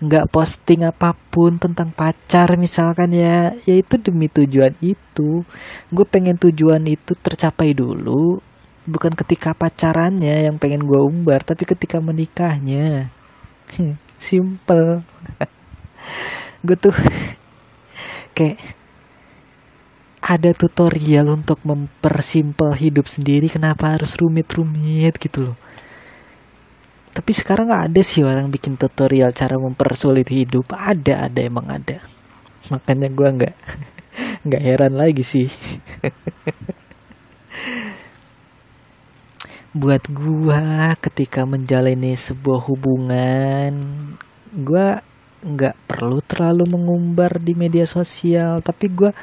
nggak 0.00 0.28
posting 0.28 0.84
apa 0.84 1.16
pun 1.32 1.56
tentang 1.60 1.92
pacar 1.94 2.56
misalkan 2.58 3.12
ya. 3.12 3.52
Yaitu 3.68 4.00
demi 4.00 4.26
tujuan 4.32 4.74
itu. 4.82 5.44
Gue 5.92 6.06
pengen 6.08 6.40
tujuan 6.40 6.82
itu 6.88 7.12
tercapai 7.14 7.76
dulu 7.76 8.49
bukan 8.88 9.12
ketika 9.12 9.52
pacarannya 9.52 10.48
yang 10.48 10.56
pengen 10.56 10.84
gue 10.84 11.00
umbar 11.00 11.44
tapi 11.44 11.68
ketika 11.68 12.00
menikahnya. 12.00 13.12
Simple. 14.20 15.04
Gue 16.66 16.76
tuh 16.76 16.92
kayak 18.36 18.60
ada 20.20 20.52
tutorial 20.52 21.32
untuk 21.32 21.64
mempersimpel 21.64 22.76
hidup 22.76 23.08
sendiri 23.08 23.48
kenapa 23.48 23.96
harus 23.96 24.14
rumit-rumit 24.20 25.16
gitu 25.16 25.50
loh. 25.50 25.56
Tapi 27.10 27.32
sekarang 27.34 27.72
nggak 27.72 27.84
ada 27.90 28.02
sih 28.04 28.22
orang 28.22 28.52
bikin 28.52 28.76
tutorial 28.78 29.32
cara 29.32 29.56
mempersulit 29.56 30.28
hidup. 30.28 30.70
Ada 30.70 31.26
ada 31.32 31.40
emang 31.40 31.66
ada. 31.66 31.98
Makanya 32.68 33.08
gue 33.08 33.28
nggak 33.40 33.56
nggak 34.46 34.62
heran 34.62 34.94
lagi 34.96 35.24
sih 35.24 35.48
buat 39.70 40.02
gua 40.10 40.98
ketika 40.98 41.46
menjalani 41.46 42.18
sebuah 42.18 42.66
hubungan 42.66 43.72
gua 44.50 44.98
nggak 45.46 45.78
perlu 45.86 46.18
terlalu 46.26 46.66
mengumbar 46.66 47.38
di 47.38 47.54
media 47.54 47.86
sosial 47.86 48.58
tapi 48.66 48.90
gua 48.90 49.14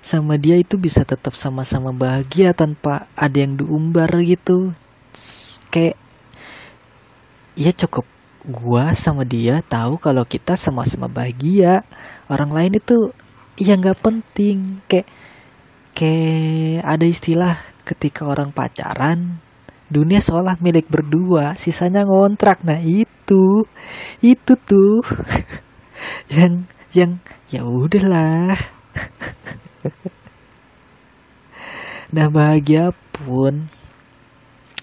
sama 0.00 0.40
dia 0.40 0.56
itu 0.56 0.80
bisa 0.80 1.04
tetap 1.04 1.36
sama-sama 1.36 1.92
bahagia 1.92 2.56
tanpa 2.56 3.12
ada 3.12 3.36
yang 3.36 3.60
diumbar 3.60 4.08
gitu. 4.24 4.72
Kayak 5.68 6.00
ya 7.52 7.70
cukup 7.76 8.08
gua 8.48 8.96
sama 8.96 9.28
dia 9.28 9.60
tahu 9.60 10.00
kalau 10.00 10.24
kita 10.24 10.56
sama-sama 10.56 11.06
bahagia. 11.12 11.84
Orang 12.32 12.56
lain 12.56 12.80
itu 12.80 13.12
ya 13.60 13.76
nggak 13.76 14.00
penting. 14.00 14.80
Kayak 14.88 15.08
kayak 15.92 16.80
ada 16.88 17.04
istilah 17.04 17.54
ketika 17.84 18.24
orang 18.24 18.56
pacaran 18.56 19.44
dunia 19.90 20.22
seolah 20.22 20.56
milik 20.62 20.86
berdua 20.86 21.58
sisanya 21.58 22.06
ngontrak. 22.06 22.62
Nah 22.62 22.78
itu 22.78 23.66
itu 24.22 24.52
tuh 24.54 25.02
yang 26.34 26.64
yang 26.94 27.18
ya 27.50 27.66
udahlah. 27.66 28.54
Nah 32.10 32.26
bahagia 32.26 32.90
pun 33.14 33.70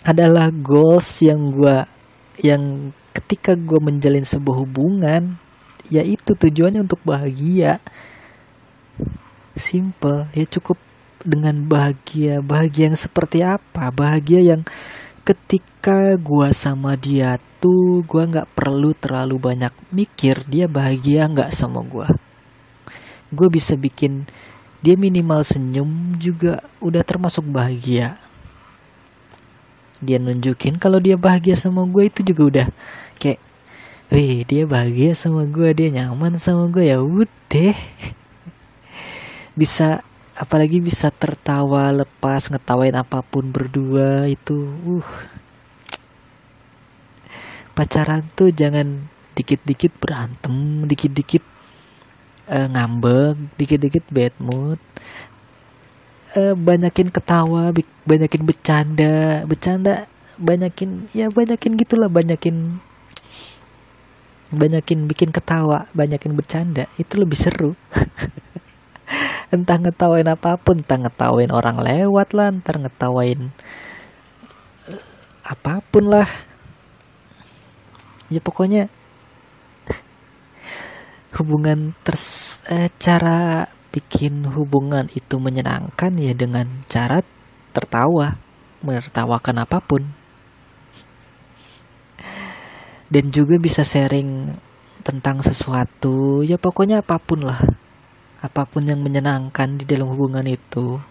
adalah 0.08 0.48
goals 0.48 1.20
yang 1.20 1.52
gue 1.52 1.84
yang 2.40 2.96
ketika 3.12 3.60
gue 3.60 3.76
menjalin 3.84 4.24
sebuah 4.24 4.64
hubungan 4.64 5.36
yaitu 5.92 6.32
tujuannya 6.40 6.88
untuk 6.88 7.04
bahagia. 7.04 7.84
Simple 9.60 10.32
ya 10.32 10.48
cukup 10.48 10.80
dengan 11.20 11.68
bahagia. 11.68 12.40
Bahagia 12.40 12.96
yang 12.96 13.00
seperti 13.00 13.44
apa? 13.44 13.92
Bahagia 13.92 14.40
yang 14.40 14.62
ketika 15.28 16.16
gua 16.16 16.56
sama 16.56 16.96
dia 16.96 17.36
tuh 17.60 18.00
gua 18.08 18.24
nggak 18.24 18.48
perlu 18.56 18.96
terlalu 18.96 19.36
banyak 19.36 19.74
mikir 19.92 20.48
dia 20.48 20.72
bahagia 20.72 21.28
nggak 21.28 21.52
sama 21.52 21.84
gua. 21.84 22.08
Gue 23.28 23.52
bisa 23.52 23.76
bikin 23.76 24.24
dia 24.80 24.96
minimal 24.96 25.44
senyum 25.44 26.16
juga 26.16 26.64
udah 26.80 27.04
termasuk 27.04 27.44
bahagia. 27.44 28.16
Dia 30.00 30.22
nunjukin 30.22 30.80
kalau 30.80 31.02
dia 31.02 31.20
bahagia 31.20 31.58
sama 31.58 31.84
gue 31.90 32.06
itu 32.06 32.22
juga 32.22 32.44
udah 32.46 32.68
kayak 33.18 33.42
Wih 34.08 34.48
dia 34.48 34.64
bahagia 34.64 35.12
sama 35.18 35.44
gue 35.44 35.68
Dia 35.76 35.90
nyaman 35.92 36.40
sama 36.40 36.72
gue 36.72 36.86
Ya 36.88 37.04
udah. 37.04 37.76
Bisa 39.60 40.06
apalagi 40.38 40.78
bisa 40.78 41.10
tertawa 41.10 41.90
lepas 41.90 42.54
ngetawain 42.54 42.94
apa 42.94 43.26
pun 43.26 43.50
berdua 43.50 44.30
itu 44.30 44.70
uh. 44.86 45.10
Pacaran 47.74 48.26
tuh 48.34 48.50
jangan 48.50 49.06
dikit-dikit 49.38 49.94
berantem 50.02 50.86
dikit-dikit 50.90 51.46
uh, 52.50 52.70
ngambek 52.74 53.38
dikit-dikit 53.58 54.06
bad 54.10 54.34
mood. 54.42 54.82
Uh, 56.38 56.54
banyakin 56.54 57.10
ketawa 57.10 57.74
banyakin 58.06 58.44
bercanda 58.46 59.42
bercanda 59.46 60.06
banyakin 60.38 61.10
ya 61.14 61.34
banyakin 61.34 61.74
gitulah 61.78 62.10
banyakin 62.10 62.78
banyakin 64.54 65.10
bikin 65.10 65.34
ketawa 65.34 65.90
banyakin 65.98 66.38
bercanda 66.38 66.86
itu 67.02 67.14
lebih 67.18 67.36
seru 67.36 67.72
entah 69.48 69.80
ngetawain 69.80 70.28
apa 70.28 70.60
pun 70.60 70.84
entah 70.84 71.00
ngetawain 71.00 71.52
orang 71.56 71.80
lewat 71.80 72.36
lah 72.36 72.52
entah 72.52 72.76
ngetawain 72.76 73.56
uh, 74.92 75.02
apa 75.48 75.80
pun 75.88 76.12
lah. 76.12 76.28
Ya 78.28 78.44
pokoknya 78.44 78.92
hubungan 81.40 81.96
ters 82.04 82.60
eh, 82.68 82.92
cara 83.00 83.72
bikin 83.96 84.52
hubungan 84.52 85.08
itu 85.16 85.40
menyenangkan 85.40 86.12
ya 86.20 86.36
dengan 86.36 86.68
cara 86.92 87.24
tertawa 87.72 88.36
menertawakan 88.84 89.64
apa 89.64 89.80
pun. 89.80 90.04
Dan 93.08 93.32
juga 93.32 93.56
bisa 93.56 93.88
sharing 93.88 94.52
tentang 95.08 95.40
sesuatu 95.40 96.44
ya 96.44 96.60
pokoknya 96.60 97.00
apa 97.00 97.16
pun 97.16 97.48
lah 97.48 97.87
apa 98.38 98.70
pun 98.70 98.86
yang 98.86 99.02
menyenangkan 99.02 99.82
di 99.82 99.86
dalam 99.90 100.14
hubungan 100.14 100.46
itu 100.46 101.02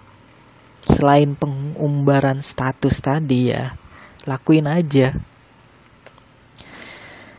selain 0.86 1.34
pengumbaran 1.34 2.38
status 2.38 3.02
tadi 3.02 3.50
ya 3.50 3.74
lakuin 4.26 4.66
aja. 4.70 5.14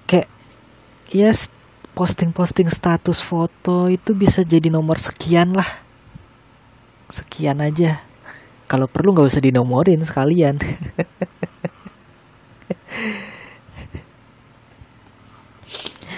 Kayak 0.08 0.28
ya 1.12 1.32
posting-posting 1.96 2.72
status 2.72 3.20
foto 3.20 3.92
itu 3.92 4.16
bisa 4.16 4.44
jadi 4.44 4.72
nomor 4.72 5.00
sekian 5.00 5.56
lah. 5.56 5.68
Sekian 7.12 7.64
aja. 7.64 8.04
Kalau 8.68 8.88
perlu 8.92 9.16
nggak 9.16 9.32
usah 9.32 9.44
dinomorin 9.44 10.04
sekalian. 10.04 10.60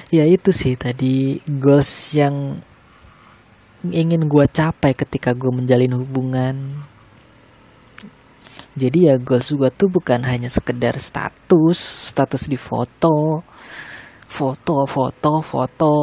Ya 0.10 0.25
itu 0.25 0.49
sih 0.49 0.73
tadi 0.73 1.38
goals 1.45 2.17
yang 2.17 2.65
ingin 3.88 4.28
gue 4.28 4.46
capai 4.52 4.92
ketika 4.92 5.32
gue 5.32 5.48
menjalin 5.48 5.96
hubungan. 5.96 6.84
Jadi 8.76 9.12
ya 9.12 9.15
goals 9.15 9.52
gue 9.52 9.70
tuh 9.72 9.88
bukan 9.92 10.24
hanya 10.28 10.52
sekedar 10.52 11.00
status 11.00 11.80
status 12.12 12.48
di 12.48 12.60
foto. 12.60 13.44
Foto 14.30 14.86
foto 14.86 15.32
foto. 15.42 15.94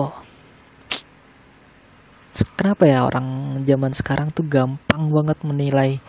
Kenapa 2.57 2.85
ya 2.85 3.05
orang 3.05 3.61
zaman 3.65 3.93
sekarang 3.97 4.29
tuh 4.29 4.45
gampang 4.45 5.09
banget 5.09 5.39
menilai 5.41 6.01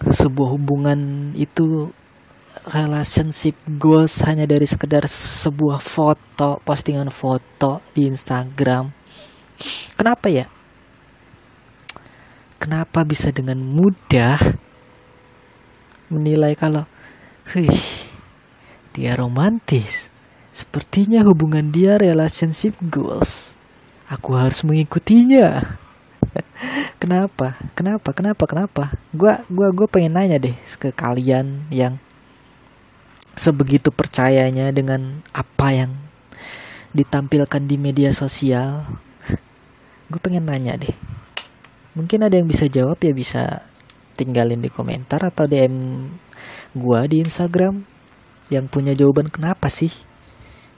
sebuah 0.00 0.56
hubungan 0.56 1.32
itu 1.36 1.92
relationship 2.68 3.56
goals 3.80 4.20
hanya 4.26 4.44
dari 4.44 4.68
sekedar 4.68 5.04
sebuah 5.08 5.80
foto, 5.80 6.60
postingan 6.64 7.08
foto 7.08 7.80
di 7.96 8.08
Instagram. 8.08 8.99
Kenapa 9.96 10.32
ya? 10.32 10.48
Kenapa 12.60 13.04
bisa 13.04 13.32
dengan 13.32 13.60
mudah 13.60 14.36
menilai 16.12 16.52
kalau, 16.56 16.84
"Wih, 17.56 17.80
dia 18.92 19.16
romantis. 19.16 20.12
Sepertinya 20.52 21.24
hubungan 21.24 21.72
dia 21.72 21.96
relationship 21.96 22.76
goals. 22.84 23.56
Aku 24.12 24.36
harus 24.36 24.60
mengikutinya." 24.60 25.78
kenapa? 27.02 27.56
Kenapa? 27.72 28.12
Kenapa? 28.12 28.44
Kenapa? 28.44 28.84
Gua 29.16 29.40
gua 29.48 29.72
gua 29.72 29.86
pengen 29.88 30.20
nanya 30.20 30.36
deh 30.36 30.56
ke 30.76 30.92
kalian 30.92 31.64
yang 31.72 31.96
sebegitu 33.40 33.88
percayanya 33.88 34.68
dengan 34.68 35.24
apa 35.32 35.72
yang 35.72 35.96
ditampilkan 36.92 37.64
di 37.64 37.76
media 37.80 38.10
sosial 38.12 38.84
gue 40.10 40.18
pengen 40.18 40.50
nanya 40.50 40.74
deh. 40.74 40.92
Mungkin 41.94 42.26
ada 42.26 42.34
yang 42.34 42.50
bisa 42.50 42.66
jawab 42.66 42.98
ya 42.98 43.14
bisa 43.14 43.62
tinggalin 44.18 44.58
di 44.58 44.68
komentar 44.68 45.22
atau 45.22 45.46
DM 45.46 46.06
gue 46.74 47.00
di 47.06 47.16
Instagram 47.22 47.82
yang 48.50 48.66
punya 48.66 48.92
jawaban 48.98 49.30
kenapa 49.30 49.70
sih? 49.70 49.90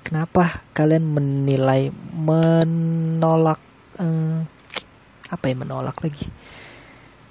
Kenapa 0.05 0.61
kalian 0.77 1.09
menilai 1.09 1.89
menolak 2.13 3.61
eh, 3.97 4.45
apa 5.33 5.45
ya 5.49 5.57
menolak 5.57 5.97
lagi? 6.05 6.29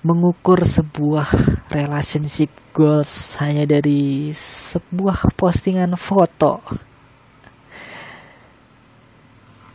Mengukur 0.02 0.66
sebuah 0.66 1.30
relationship 1.70 2.50
goals 2.74 3.38
hanya 3.38 3.70
dari 3.70 4.34
sebuah 4.34 5.38
postingan 5.38 5.94
foto. 5.94 6.66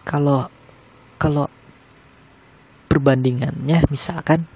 Kalau 0.03 0.51
kalau 1.15 1.47
perbandingannya 2.87 3.87
misalkan 3.93 4.47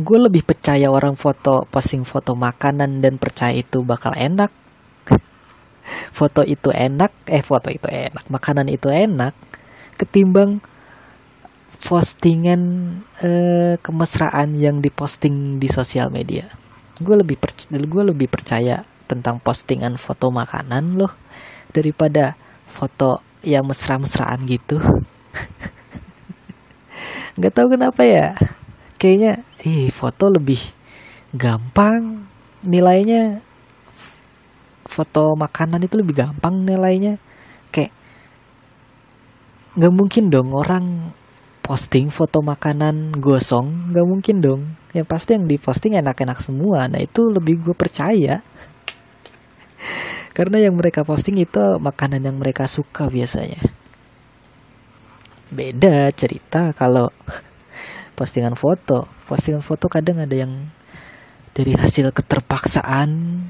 gue 0.00 0.18
lebih 0.18 0.42
percaya 0.42 0.88
orang 0.88 1.14
foto 1.14 1.68
posting 1.68 2.02
foto 2.08 2.32
makanan 2.32 3.04
dan 3.04 3.20
percaya 3.20 3.52
itu 3.52 3.84
bakal 3.84 4.16
enak 4.16 4.48
foto 6.18 6.40
itu 6.42 6.72
enak 6.72 7.12
eh 7.28 7.44
foto 7.44 7.68
itu 7.68 7.86
enak 7.92 8.24
makanan 8.32 8.72
itu 8.72 8.88
enak 8.88 9.36
ketimbang 10.00 10.64
postingan 11.82 12.62
uh, 13.26 13.74
kemesraan 13.82 14.54
yang 14.54 14.78
diposting 14.78 15.58
di 15.58 15.66
sosial 15.66 16.14
media. 16.14 16.46
Gue 17.02 17.18
lebih 17.18 17.42
gue 17.70 18.04
lebih 18.06 18.30
percaya 18.30 18.86
tentang 19.10 19.42
postingan 19.42 19.98
foto 19.98 20.30
makanan 20.30 20.94
loh 20.94 21.10
daripada 21.74 22.38
foto 22.70 23.20
yang 23.42 23.66
mesra-mesraan 23.66 24.46
gitu. 24.46 24.78
Gak 27.40 27.52
tau 27.56 27.68
kenapa 27.72 28.04
ya. 28.04 28.36
Kayaknya 29.00 29.40
ih 29.64 29.88
foto 29.88 30.28
lebih 30.28 30.60
gampang 31.32 32.28
nilainya. 32.60 33.40
Foto 34.84 35.32
makanan 35.32 35.80
itu 35.80 35.96
lebih 35.96 36.12
gampang 36.20 36.60
nilainya. 36.60 37.16
Kayak 37.72 37.96
nggak 39.72 39.94
mungkin 39.96 40.28
dong 40.28 40.52
orang 40.52 41.16
posting 41.64 42.12
foto 42.12 42.44
makanan 42.44 43.16
gosong. 43.16 43.96
Nggak 43.96 44.06
mungkin 44.06 44.36
dong. 44.44 44.62
Yang 44.92 45.06
pasti 45.08 45.30
yang 45.32 45.48
diposting 45.48 45.96
enak-enak 45.96 46.36
semua. 46.36 46.84
Nah 46.84 47.00
itu 47.00 47.32
lebih 47.32 47.64
gue 47.64 47.72
percaya. 47.72 48.44
Karena 50.36 50.60
yang 50.60 50.76
mereka 50.76 51.00
posting 51.00 51.40
itu 51.40 51.80
makanan 51.80 52.28
yang 52.28 52.36
mereka 52.36 52.68
suka 52.68 53.08
biasanya 53.08 53.81
beda 55.52 56.08
cerita 56.16 56.72
kalau 56.72 57.12
postingan 58.18 58.56
foto 58.56 59.04
postingan 59.28 59.60
foto 59.60 59.92
kadang 59.92 60.24
ada 60.24 60.32
yang 60.32 60.72
dari 61.52 61.76
hasil 61.76 62.16
keterpaksaan 62.16 63.44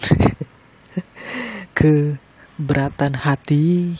keberatan 1.78 3.12
hati 3.20 3.92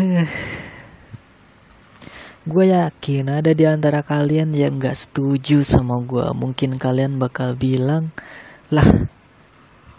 gue 2.50 2.64
yakin 2.72 3.42
ada 3.42 3.52
di 3.52 3.68
antara 3.68 4.00
kalian 4.00 4.56
yang 4.56 4.80
gak 4.80 4.96
setuju 4.96 5.60
sama 5.62 6.00
gue. 6.00 6.24
Mungkin 6.32 6.80
kalian 6.80 7.20
bakal 7.20 7.52
bilang, 7.52 8.10
lah 8.72 9.06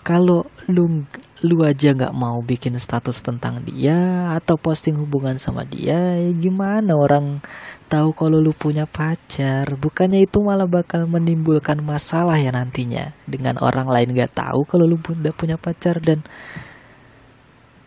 kalau 0.02 0.50
lu 0.66 1.06
lu 1.42 1.66
aja 1.66 1.98
nggak 1.98 2.14
mau 2.14 2.38
bikin 2.46 2.78
status 2.78 3.26
tentang 3.26 3.66
dia 3.66 4.30
atau 4.38 4.62
posting 4.62 4.94
hubungan 4.94 5.42
sama 5.42 5.66
dia, 5.66 5.98
ya 6.22 6.32
gimana 6.38 6.94
orang 6.94 7.42
tahu 7.90 8.14
kalau 8.14 8.38
lu 8.38 8.54
punya 8.54 8.86
pacar? 8.86 9.66
Bukannya 9.74 10.24
itu 10.24 10.38
malah 10.40 10.70
bakal 10.70 11.10
menimbulkan 11.10 11.82
masalah 11.82 12.38
ya 12.38 12.54
nantinya 12.54 13.18
dengan 13.26 13.58
orang 13.60 13.90
lain 13.90 14.14
gak 14.14 14.38
tahu 14.38 14.64
kalau 14.70 14.86
lu 14.86 15.02
udah 15.02 15.34
punya 15.34 15.58
pacar 15.58 15.98
dan 15.98 16.24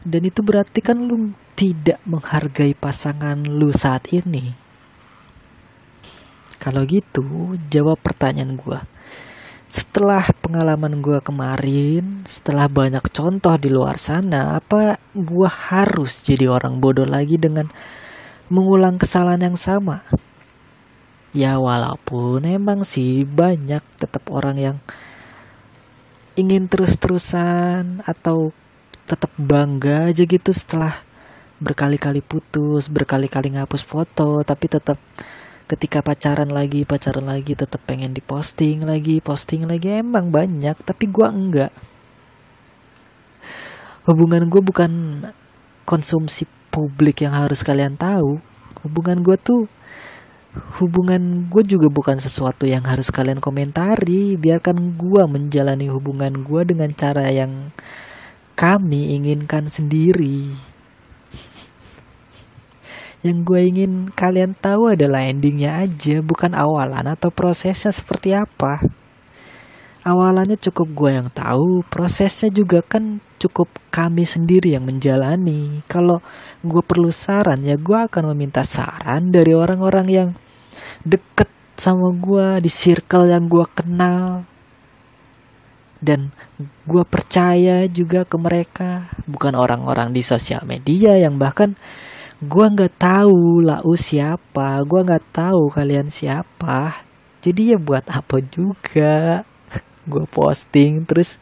dan 0.04 0.22
itu 0.26 0.44
berarti 0.44 0.84
kan 0.84 1.00
lu 1.00 1.32
tidak 1.56 2.02
menghargai 2.04 2.74
pasangan 2.74 3.38
lu 3.40 3.70
saat 3.70 4.10
ini? 4.12 4.52
Kalau 6.60 6.84
gitu, 6.88 7.56
jawab 7.68 8.00
pertanyaan 8.00 8.56
gue. 8.56 8.93
Setelah 9.74 10.30
pengalaman 10.38 11.02
gue 11.02 11.18
kemarin, 11.18 12.22
setelah 12.30 12.70
banyak 12.70 13.02
contoh 13.10 13.58
di 13.58 13.74
luar 13.74 13.98
sana, 13.98 14.54
apa 14.62 15.02
gue 15.18 15.50
harus 15.50 16.22
jadi 16.22 16.46
orang 16.46 16.78
bodoh 16.78 17.02
lagi 17.02 17.42
dengan 17.42 17.66
mengulang 18.46 19.02
kesalahan 19.02 19.50
yang 19.50 19.58
sama? 19.58 20.06
Ya 21.34 21.58
walaupun 21.58 22.46
emang 22.46 22.86
sih 22.86 23.26
banyak 23.26 23.82
tetap 23.98 24.30
orang 24.30 24.62
yang 24.62 24.76
ingin 26.38 26.70
terus-terusan 26.70 28.06
atau 28.06 28.54
tetap 29.10 29.34
bangga 29.34 30.14
aja 30.14 30.22
gitu 30.22 30.54
setelah 30.54 31.02
berkali-kali 31.58 32.22
putus, 32.22 32.86
berkali-kali 32.86 33.58
ngapus 33.58 33.82
foto, 33.82 34.46
tapi 34.46 34.70
tetap 34.70 35.02
ketika 35.64 36.04
pacaran 36.04 36.52
lagi, 36.52 36.84
pacaran 36.84 37.24
lagi 37.24 37.56
tetap 37.56 37.80
pengen 37.88 38.12
diposting 38.12 38.84
lagi, 38.84 39.24
posting 39.24 39.64
lagi 39.64 40.00
emang 40.04 40.28
banyak, 40.28 40.76
tapi 40.84 41.08
gua 41.08 41.32
enggak. 41.32 41.72
Hubungan 44.04 44.52
gue 44.52 44.60
bukan 44.60 44.92
konsumsi 45.88 46.44
publik 46.68 47.24
yang 47.24 47.32
harus 47.32 47.64
kalian 47.64 47.96
tahu. 47.96 48.36
Hubungan 48.84 49.24
gue 49.24 49.36
tuh 49.40 49.64
hubungan 50.76 51.48
gue 51.48 51.62
juga 51.64 51.88
bukan 51.88 52.20
sesuatu 52.20 52.68
yang 52.68 52.84
harus 52.84 53.08
kalian 53.08 53.40
komentari. 53.40 54.36
Biarkan 54.36 55.00
gue 55.00 55.22
menjalani 55.24 55.88
hubungan 55.88 56.44
gue 56.44 56.62
dengan 56.68 56.92
cara 56.92 57.32
yang 57.32 57.72
kami 58.52 59.16
inginkan 59.16 59.72
sendiri 59.72 60.73
Yang 63.24 63.38
gue 63.48 63.60
ingin 63.64 63.92
kalian 64.12 64.52
tahu 64.52 64.92
adalah 64.92 65.24
endingnya 65.24 65.80
aja, 65.80 66.20
bukan 66.20 66.52
awalan 66.52 67.08
atau 67.08 67.32
prosesnya 67.32 67.88
seperti 67.88 68.36
apa. 68.36 68.84
Awalannya 70.04 70.60
cukup 70.60 70.92
gue 70.92 71.10
yang 71.16 71.28
tahu, 71.32 71.80
prosesnya 71.88 72.52
juga 72.52 72.84
kan 72.84 73.24
cukup 73.40 73.72
kami 73.88 74.28
sendiri 74.28 74.76
yang 74.76 74.84
menjalani. 74.84 75.80
Kalau 75.88 76.20
gue 76.60 76.82
perlu 76.84 77.08
saran 77.08 77.64
ya 77.64 77.80
gue 77.80 77.96
akan 77.96 78.36
meminta 78.36 78.60
saran 78.60 79.32
dari 79.32 79.56
orang-orang 79.56 80.06
yang 80.12 80.28
deket 81.00 81.48
sama 81.80 82.12
gue 82.12 82.60
di 82.60 82.68
circle 82.68 83.32
yang 83.32 83.48
gue 83.48 83.64
kenal 83.72 84.44
dan 86.04 86.36
gue 86.84 87.04
percaya 87.08 87.88
juga 87.88 88.28
ke 88.28 88.36
mereka 88.36 89.08
bukan 89.24 89.56
orang-orang 89.56 90.12
di 90.12 90.20
sosial 90.20 90.62
media 90.68 91.16
yang 91.16 91.40
bahkan 91.40 91.74
gue 92.44 92.66
nggak 92.68 93.00
tahu 93.00 93.64
lau 93.64 93.96
siapa 93.96 94.84
gue 94.84 95.00
nggak 95.00 95.26
tahu 95.32 95.72
kalian 95.72 96.12
siapa. 96.12 97.00
Jadi 97.40 97.72
ya 97.72 97.78
buat 97.80 98.04
apa 98.08 98.40
juga? 98.40 99.44
Gue 100.10 100.24
posting 100.24 101.04
terus 101.04 101.36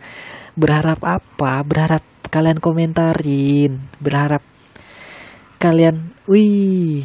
berharap 0.58 0.98
apa? 1.06 1.62
Berharap 1.62 2.02
kalian 2.26 2.58
komentarin 2.58 3.86
berharap 4.00 4.40
kalian 5.60 6.16
wih 6.24 7.04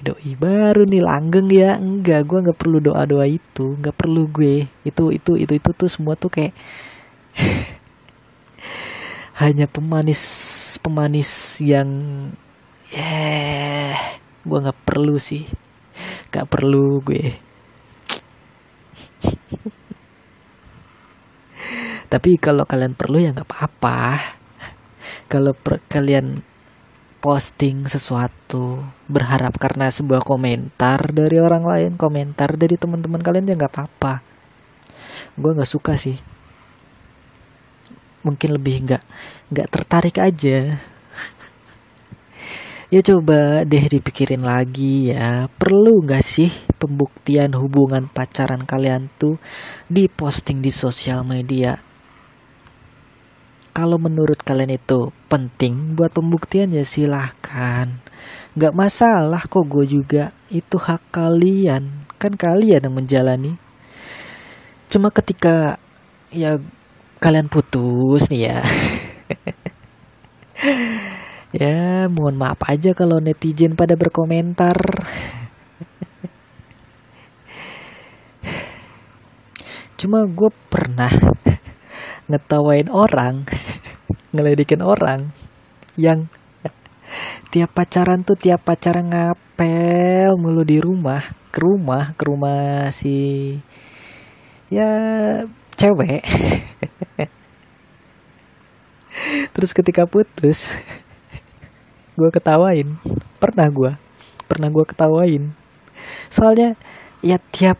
doi 0.00 0.32
baru 0.34 0.86
nih 0.86 1.02
langgeng 1.02 1.50
ya. 1.50 1.78
Enggak 1.78 2.26
gue 2.26 2.38
nggak 2.48 2.58
perlu 2.58 2.78
doa 2.82 3.02
doa 3.06 3.26
itu 3.26 3.78
nggak 3.78 3.94
perlu 3.94 4.26
gue. 4.30 4.66
Itu 4.82 5.14
itu 5.14 5.38
itu 5.38 5.52
itu 5.54 5.70
tuh 5.74 5.90
semua 5.90 6.18
tuh 6.18 6.30
kayak 6.30 6.54
hanya 9.42 9.66
pemanis 9.66 10.22
pemanis 10.82 11.62
yang 11.62 11.90
ya 12.30 12.43
yeah, 12.94 13.98
gue 14.46 14.58
nggak 14.62 14.82
perlu 14.86 15.18
sih. 15.18 15.44
Nggak 16.30 16.46
perlu 16.46 17.02
gue. 17.02 17.34
Tapi 22.12 22.30
kalau 22.38 22.62
kalian 22.62 22.94
perlu 22.94 23.18
ya 23.18 23.34
nggak 23.34 23.48
apa-apa. 23.50 24.22
Kalau 25.26 25.50
kalian 25.90 26.46
posting 27.18 27.88
sesuatu 27.90 28.84
berharap 29.10 29.56
karena 29.58 29.90
sebuah 29.90 30.22
komentar 30.22 31.10
dari 31.10 31.40
orang 31.40 31.64
lain 31.64 31.92
komentar 31.96 32.54
dari 32.54 32.76
teman-teman 32.76 33.18
kalian 33.18 33.50
ya 33.50 33.58
nggak 33.58 33.74
apa-apa. 33.74 34.22
Gue 35.34 35.50
nggak 35.58 35.66
suka 35.66 35.98
sih. 35.98 36.14
Mungkin 38.22 38.50
lebih 38.54 38.86
nggak 38.86 39.02
nggak 39.50 39.68
tertarik 39.74 40.16
aja 40.22 40.78
ya 42.94 43.02
coba 43.02 43.66
deh 43.66 43.90
dipikirin 43.90 44.46
lagi 44.46 45.10
ya. 45.10 45.50
Perlu 45.50 46.06
nggak 46.06 46.22
sih 46.22 46.54
pembuktian 46.78 47.50
hubungan 47.58 48.06
pacaran 48.06 48.62
kalian 48.62 49.10
tuh 49.18 49.42
diposting 49.90 50.62
di 50.62 50.70
sosial 50.70 51.26
media? 51.26 51.82
Kalau 53.74 53.98
menurut 53.98 54.38
kalian 54.38 54.78
itu 54.78 55.10
penting 55.26 55.98
buat 55.98 56.14
pembuktian 56.14 56.70
ya 56.70 56.86
silahkan. 56.86 57.90
Gak 58.54 58.70
masalah 58.70 59.42
kok 59.50 59.66
gue 59.66 59.82
juga. 59.82 60.30
Itu 60.46 60.78
hak 60.78 61.10
kalian. 61.10 62.06
Kan 62.22 62.38
kalian 62.38 62.86
yang 62.86 62.94
menjalani. 62.94 63.58
Cuma 64.86 65.10
ketika 65.10 65.82
Ya 66.34 66.58
kalian 67.22 67.46
putus 67.46 68.26
nih 68.26 68.50
ya 68.50 68.58
Ya 71.54 72.10
mohon 72.10 72.34
maaf 72.34 72.58
aja 72.66 72.98
kalau 72.98 73.22
netizen 73.22 73.78
pada 73.78 73.94
berkomentar. 73.94 74.74
Cuma 79.94 80.26
gue 80.26 80.50
pernah 80.66 81.14
ngetawain 82.26 82.90
orang 82.90 83.46
ngeledekin 84.34 84.82
orang 84.82 85.30
yang 85.94 86.26
tiap 87.54 87.70
pacaran 87.70 88.26
tuh 88.26 88.34
tiap 88.34 88.66
pacaran 88.66 89.14
ngapel 89.14 90.34
mulu 90.34 90.66
di 90.66 90.82
rumah 90.82 91.22
ke 91.54 91.62
rumah 91.62 92.18
ke 92.18 92.22
rumah 92.26 92.90
si 92.90 93.54
ya 94.74 94.90
cewek. 95.78 96.26
Terus 99.54 99.70
ketika 99.70 100.02
putus 100.10 100.74
gue 102.14 102.30
ketawain 102.30 102.98
pernah 103.42 103.66
gue 103.70 103.92
pernah 104.46 104.68
gue 104.70 104.84
ketawain 104.86 105.50
soalnya 106.30 106.78
ya 107.20 107.36
tiap 107.52 107.78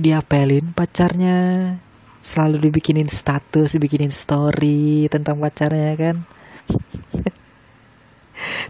diapelin 0.00 0.72
pacarnya 0.72 1.76
selalu 2.20 2.68
dibikinin 2.68 3.08
status, 3.08 3.72
dibikinin 3.72 4.12
story 4.12 5.08
tentang 5.08 5.40
pacarnya 5.40 5.96
kan. 5.96 6.20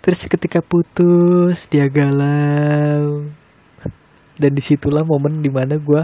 Terus 0.03 0.26
ketika 0.26 0.59
putus 0.62 1.66
dia 1.70 1.89
galau. 1.91 3.24
Dan 4.41 4.57
di 4.57 4.62
situlah 4.64 5.05
momen 5.05 5.45
di 5.45 5.53
mana 5.53 5.76
gue 5.76 6.01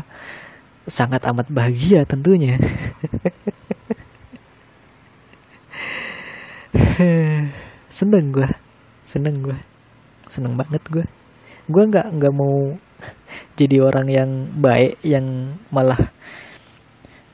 sangat 0.86 1.24
amat 1.24 1.48
bahagia 1.48 2.04
tentunya. 2.04 2.60
seneng 7.96 8.28
gue, 8.32 8.48
seneng 9.06 9.38
gue, 9.38 9.58
seneng 10.26 10.58
banget 10.58 10.82
gue. 10.90 11.06
Gue 11.70 11.82
nggak 11.86 12.10
nggak 12.18 12.34
mau 12.34 12.74
jadi 13.58 13.80
orang 13.80 14.06
yang 14.10 14.30
baik 14.58 14.98
yang 15.06 15.56
malah 15.70 16.10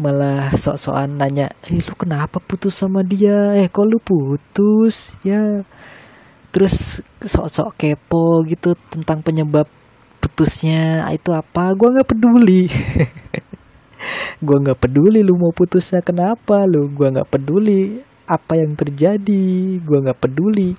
malah 0.01 0.51
sok-sokan 0.57 1.15
nanya 1.15 1.53
eh 1.69 1.79
lu 1.81 1.95
kenapa 1.97 2.39
putus 2.45 2.77
sama 2.77 3.01
dia? 3.01 3.57
Eh 3.57 3.73
kok 3.73 3.89
lu 3.89 3.97
putus? 3.97 5.17
Ya. 5.25 5.65
Terus 6.53 7.01
sok-sok 7.25 7.73
kepo 7.81 8.45
gitu 8.45 8.77
tentang 8.93 9.25
penyebab 9.25 9.65
putusnya 10.21 11.09
itu 11.09 11.33
apa? 11.33 11.73
Gue 11.73 11.89
nggak 11.97 12.09
peduli. 12.13 12.69
Gue 14.47 14.57
nggak 14.59 14.83
peduli 14.83 15.23
lu 15.23 15.39
mau 15.39 15.55
putusnya 15.55 16.03
kenapa? 16.03 16.67
Lu 16.67 16.91
gue 16.91 17.07
nggak 17.07 17.31
peduli 17.31 18.03
apa 18.27 18.59
yang 18.59 18.75
terjadi. 18.75 19.79
Gue 19.79 19.99
nggak 20.03 20.19
peduli 20.19 20.75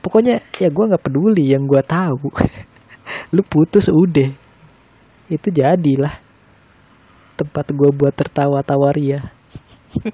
pokoknya 0.00 0.40
ya 0.56 0.72
gue 0.72 0.88
nggak 0.88 1.04
peduli 1.04 1.52
yang 1.52 1.68
gue 1.68 1.82
tahu. 1.84 2.32
Lu 3.34 3.42
putus 3.44 3.88
udah. 3.88 4.30
Itu 5.30 5.50
jadilah 5.52 6.18
tempat 7.40 7.72
gue 7.72 7.88
buat 7.94 8.12
tertawa-tawa 8.12 8.92
ria. 8.92 9.32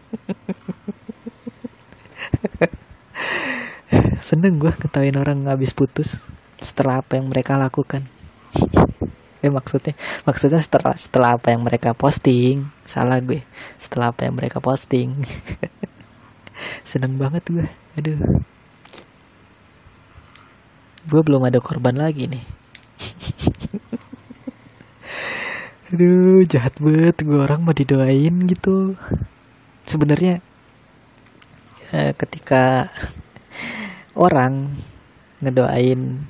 Seneng 4.23 4.59
gue 4.59 4.73
ketawain 4.75 5.17
orang 5.19 5.47
habis 5.51 5.75
putus 5.75 6.21
setelah 6.59 6.99
apa 7.03 7.17
yang 7.19 7.29
mereka 7.31 7.59
lakukan. 7.59 8.03
Eh 9.45 9.53
maksudnya 9.53 9.93
maksudnya 10.25 10.57
setelah 10.65 10.97
setelah 10.97 11.37
apa 11.37 11.53
yang 11.53 11.61
mereka 11.61 11.93
posting. 11.93 12.73
Salah 12.89 13.21
gue. 13.21 13.45
Setelah 13.77 14.09
apa 14.09 14.25
yang 14.25 14.33
mereka 14.33 14.65
posting. 14.65 15.13
Seneng 16.89 17.21
banget 17.21 17.45
gue 17.45 17.69
aduh 18.01 18.17
gue 21.07 21.21
belum 21.23 21.47
ada 21.47 21.59
korban 21.63 21.97
lagi 21.97 22.27
nih. 22.27 22.45
Aduh 25.95 26.43
jahat 26.51 26.75
banget 26.83 27.23
gue 27.23 27.39
orang 27.39 27.63
mau 27.63 27.75
didoain 27.75 28.35
gitu. 28.51 28.99
Sebenarnya 29.87 30.43
eh, 31.95 32.13
ketika 32.19 32.91
orang 34.19 34.75
ngedoain 35.41 36.27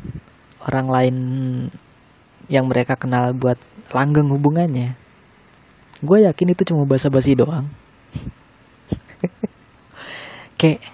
orang 0.66 0.86
lain 0.86 1.16
yang 2.52 2.68
mereka 2.68 2.94
kenal 3.00 3.32
buat 3.32 3.58
langgeng 3.94 4.28
hubungannya 4.28 5.06
gue 6.04 6.28
yakin 6.28 6.52
itu 6.52 6.62
cuma 6.68 6.84
basa-basi 6.84 7.32
doang. 7.32 7.64
Kayak 10.60 10.84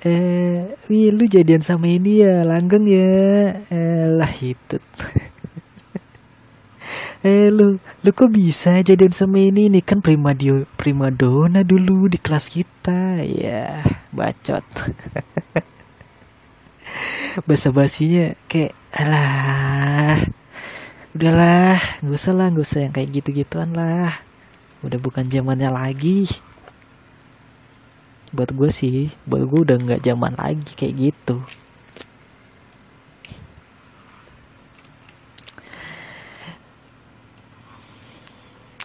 eh 0.00 0.64
wih 0.88 1.12
lu 1.12 1.28
jadian 1.28 1.60
sama 1.60 1.92
ini 1.92 2.24
ya 2.24 2.40
langgeng 2.48 2.88
ya. 2.88 3.52
Eh, 3.68 4.08
lah 4.08 4.32
itu. 4.40 4.80
Eh 7.20 7.52
lu 7.52 7.76
lu 7.76 8.10
kok 8.16 8.32
bisa 8.32 8.80
jadian 8.80 9.12
sama 9.12 9.44
ini? 9.44 9.68
Ini 9.68 9.84
kan 9.84 10.00
prima 10.00 10.32
dio 10.32 10.64
prima 10.80 11.12
dona 11.12 11.60
dulu 11.60 12.08
di 12.08 12.16
kelas 12.16 12.48
kita. 12.48 13.20
Ya 13.28 13.84
bacot. 14.08 14.64
Basa 17.46 17.68
basinya 17.76 18.32
kayak 18.48 18.72
alah 18.96 20.16
udahlah 21.12 21.76
nggak 22.00 22.16
usah 22.16 22.32
lah 22.32 22.48
nggak 22.48 22.64
usah 22.64 22.80
yang 22.88 22.94
kayak 22.96 23.20
gitu 23.20 23.44
gituan 23.44 23.76
lah. 23.76 24.16
Udah 24.80 24.96
bukan 24.96 25.28
zamannya 25.28 25.68
lagi 25.68 26.24
buat 28.30 28.54
gue 28.54 28.70
sih 28.70 29.10
buat 29.26 29.42
gue 29.42 29.60
udah 29.66 29.76
nggak 29.78 30.04
zaman 30.06 30.34
lagi 30.38 30.72
kayak 30.78 31.10
gitu. 31.10 31.42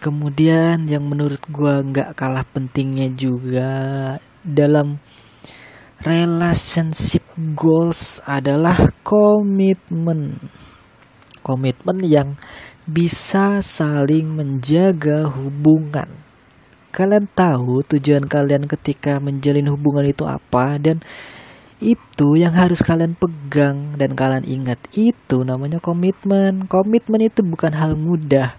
Kemudian 0.01 0.85
yang 0.85 1.09
menurut 1.09 1.41
gue 1.49 1.73
nggak 1.81 2.13
kalah 2.13 2.45
pentingnya 2.45 3.09
juga 3.17 3.73
dalam 4.45 5.01
relationship 6.05 7.25
goals 7.57 8.21
adalah 8.29 8.93
komitmen. 9.01 10.37
Komitmen 11.41 12.05
yang 12.05 12.37
bisa 12.85 13.65
saling 13.65 14.29
menjaga 14.29 15.25
hubungan 15.25 16.24
kalian 16.95 17.27
tahu 17.27 17.83
tujuan 17.83 18.23
kalian 18.23 18.71
ketika 18.71 19.19
menjalin 19.19 19.67
hubungan 19.67 20.07
itu 20.07 20.23
apa? 20.23 20.79
Dan 20.79 21.03
itu 21.83 22.39
yang 22.39 22.55
harus 22.55 22.79
kalian 22.79 23.19
pegang 23.19 23.99
dan 23.99 24.15
kalian 24.15 24.47
ingat. 24.47 24.79
Itu 24.95 25.43
namanya 25.43 25.83
komitmen. 25.83 26.71
Komitmen 26.71 27.27
itu 27.27 27.43
bukan 27.43 27.75
hal 27.75 27.99
mudah. 27.99 28.55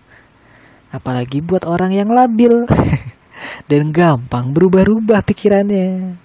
Apalagi 0.92 1.40
buat 1.40 1.64
orang 1.64 1.96
yang 1.96 2.12
labil. 2.12 2.68
Dan 3.70 3.92
gampang 3.92 4.52
berubah-ubah 4.52 5.24
pikirannya. 5.24 6.20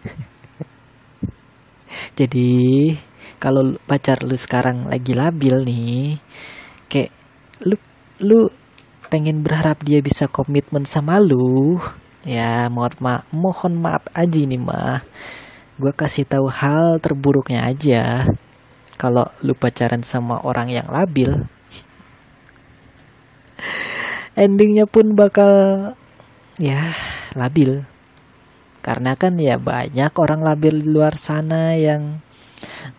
Jadi 2.20 2.52
kalau 3.42 3.74
pacar 3.90 4.22
lu 4.22 4.38
sekarang 4.38 4.86
lagi 4.86 5.18
labil 5.18 5.66
nih 5.66 6.22
kayak 6.86 7.10
lu 7.66 7.76
lu 8.22 8.40
pengen 9.12 9.44
berharap 9.44 9.84
dia 9.84 10.00
bisa 10.00 10.32
komitmen 10.32 10.88
sama 10.88 11.20
lu 11.20 11.84
ya 12.24 12.72
mohon 12.72 12.96
ma 13.04 13.28
mohon 13.36 13.76
maaf 13.76 14.08
aja 14.16 14.40
nih 14.40 14.56
mah 14.56 15.04
gue 15.82 15.90
kasih 15.98 16.30
tahu 16.30 16.46
hal 16.46 17.02
terburuknya 17.02 17.66
aja. 17.66 18.30
Kalau 19.02 19.26
lu 19.42 19.58
pacaran 19.58 20.06
sama 20.06 20.38
orang 20.46 20.70
yang 20.70 20.86
labil 20.94 21.34
endingnya 24.38 24.86
pun 24.86 25.18
bakal 25.18 25.54
ya 26.62 26.94
labil. 27.34 27.82
Karena 28.86 29.18
kan 29.18 29.42
ya 29.42 29.58
banyak 29.58 30.14
orang 30.18 30.46
labil 30.46 30.86
di 30.86 30.90
luar 30.90 31.18
sana 31.18 31.74
yang 31.74 32.22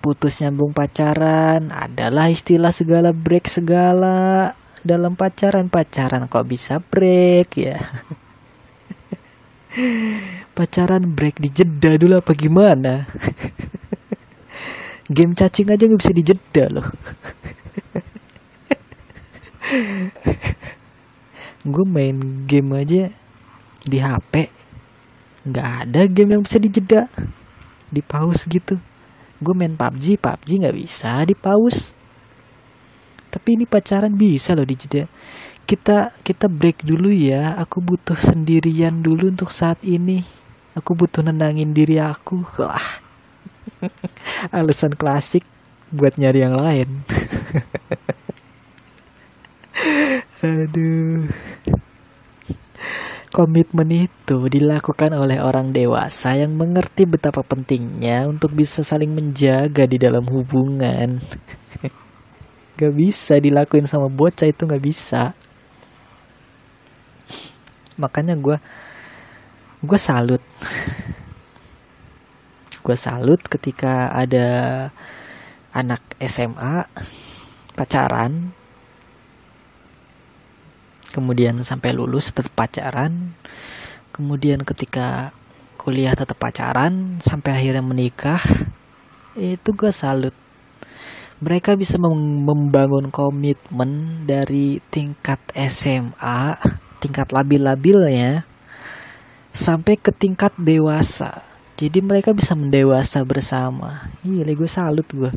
putus 0.02 0.42
nyambung 0.42 0.74
pacaran 0.74 1.70
adalah 1.70 2.30
istilah 2.30 2.74
segala 2.74 3.14
break 3.14 3.46
segala 3.46 4.54
dalam 4.82 5.14
pacaran 5.14 5.70
pacaran 5.70 6.26
kok 6.26 6.46
bisa 6.46 6.82
break 6.82 7.48
ya? 7.54 7.78
Pacaran 10.58 11.16
break 11.16 11.40
di 11.40 11.48
jeda 11.48 11.96
dulu 11.96 12.20
apa 12.20 12.34
gimana? 12.36 13.08
Game 15.14 15.32
cacing 15.38 15.70
aja 15.72 15.86
nggak 15.86 16.02
bisa 16.02 16.12
dijeda 16.12 16.64
loh. 16.68 16.86
Gue 21.72 21.86
main 21.86 22.42
game 22.50 22.74
aja 22.74 23.06
di 23.86 23.98
HP 24.02 24.50
nggak 25.42 25.68
ada 25.86 26.06
game 26.10 26.38
yang 26.38 26.42
bisa 26.42 26.58
dijeda 26.58 27.06
di 27.86 28.02
pause 28.02 28.50
gitu. 28.50 28.78
Gue 29.38 29.54
main 29.54 29.74
PUBG 29.74 30.18
PUBG 30.18 30.48
nggak 30.62 30.74
bisa 30.74 31.22
di 31.22 31.38
pause 31.38 32.01
tapi 33.32 33.56
ini 33.56 33.64
pacaran 33.64 34.12
bisa 34.12 34.52
loh 34.52 34.68
dijeda 34.68 35.08
kita 35.72 36.12
kita 36.20 36.50
break 36.50 36.84
dulu 36.84 37.08
ya. 37.08 37.56
Aku 37.62 37.80
butuh 37.80 38.18
sendirian 38.18 39.02
dulu 39.02 39.30
untuk 39.30 39.48
saat 39.54 39.78
ini. 39.86 40.20
Aku 40.76 40.96
butuh 40.96 41.24
nenangin 41.24 41.72
diri 41.72 41.96
aku. 41.96 42.44
Wah. 42.60 43.00
Alasan 44.56 44.92
klasik 44.98 45.44
buat 45.92 46.16
nyari 46.20 46.40
yang 46.44 46.56
lain. 46.60 46.88
Aduh. 50.42 51.30
Komitmen 53.32 53.88
itu 54.12 54.38
dilakukan 54.44 55.16
oleh 55.16 55.40
orang 55.40 55.72
dewasa 55.72 56.36
yang 56.36 56.52
mengerti 56.52 57.08
betapa 57.08 57.40
pentingnya 57.40 58.28
untuk 58.28 58.52
bisa 58.52 58.84
saling 58.84 59.08
menjaga 59.16 59.88
di 59.88 59.96
dalam 59.96 60.28
hubungan 60.28 61.16
gak 62.76 62.92
bisa 62.96 63.36
dilakuin 63.36 63.84
sama 63.84 64.08
bocah 64.08 64.48
itu 64.48 64.64
gak 64.64 64.82
bisa. 64.82 65.36
Makanya 68.00 68.34
gue 68.38 68.56
gue 69.82 69.98
salut. 70.00 70.42
Gue 72.82 72.98
salut 72.98 73.38
ketika 73.46 74.10
ada 74.10 74.90
anak 75.70 76.02
SMA 76.18 76.82
pacaran. 77.78 78.50
Kemudian 81.14 81.62
sampai 81.62 81.94
lulus 81.94 82.34
tetap 82.34 82.50
pacaran. 82.58 83.38
Kemudian 84.10 84.66
ketika 84.66 85.30
kuliah 85.78 86.14
tetap 86.18 86.38
pacaran 86.42 87.18
sampai 87.18 87.58
akhirnya 87.58 87.82
menikah 87.82 88.38
itu 89.34 89.74
gue 89.74 89.90
salut 89.90 90.34
mereka 91.42 91.74
bisa 91.74 91.98
membangun 91.98 93.10
komitmen 93.10 94.22
dari 94.30 94.78
tingkat 94.94 95.42
SMA 95.58 96.54
tingkat 97.02 97.34
labil-labilnya 97.34 98.46
sampai 99.50 99.98
ke 99.98 100.14
tingkat 100.14 100.54
dewasa. 100.54 101.42
Jadi 101.74 101.98
mereka 101.98 102.30
bisa 102.30 102.54
mendewasa 102.54 103.26
bersama. 103.26 104.14
Iya, 104.22 104.46
gue 104.54 104.70
salut 104.70 105.08
gue. 105.10 105.34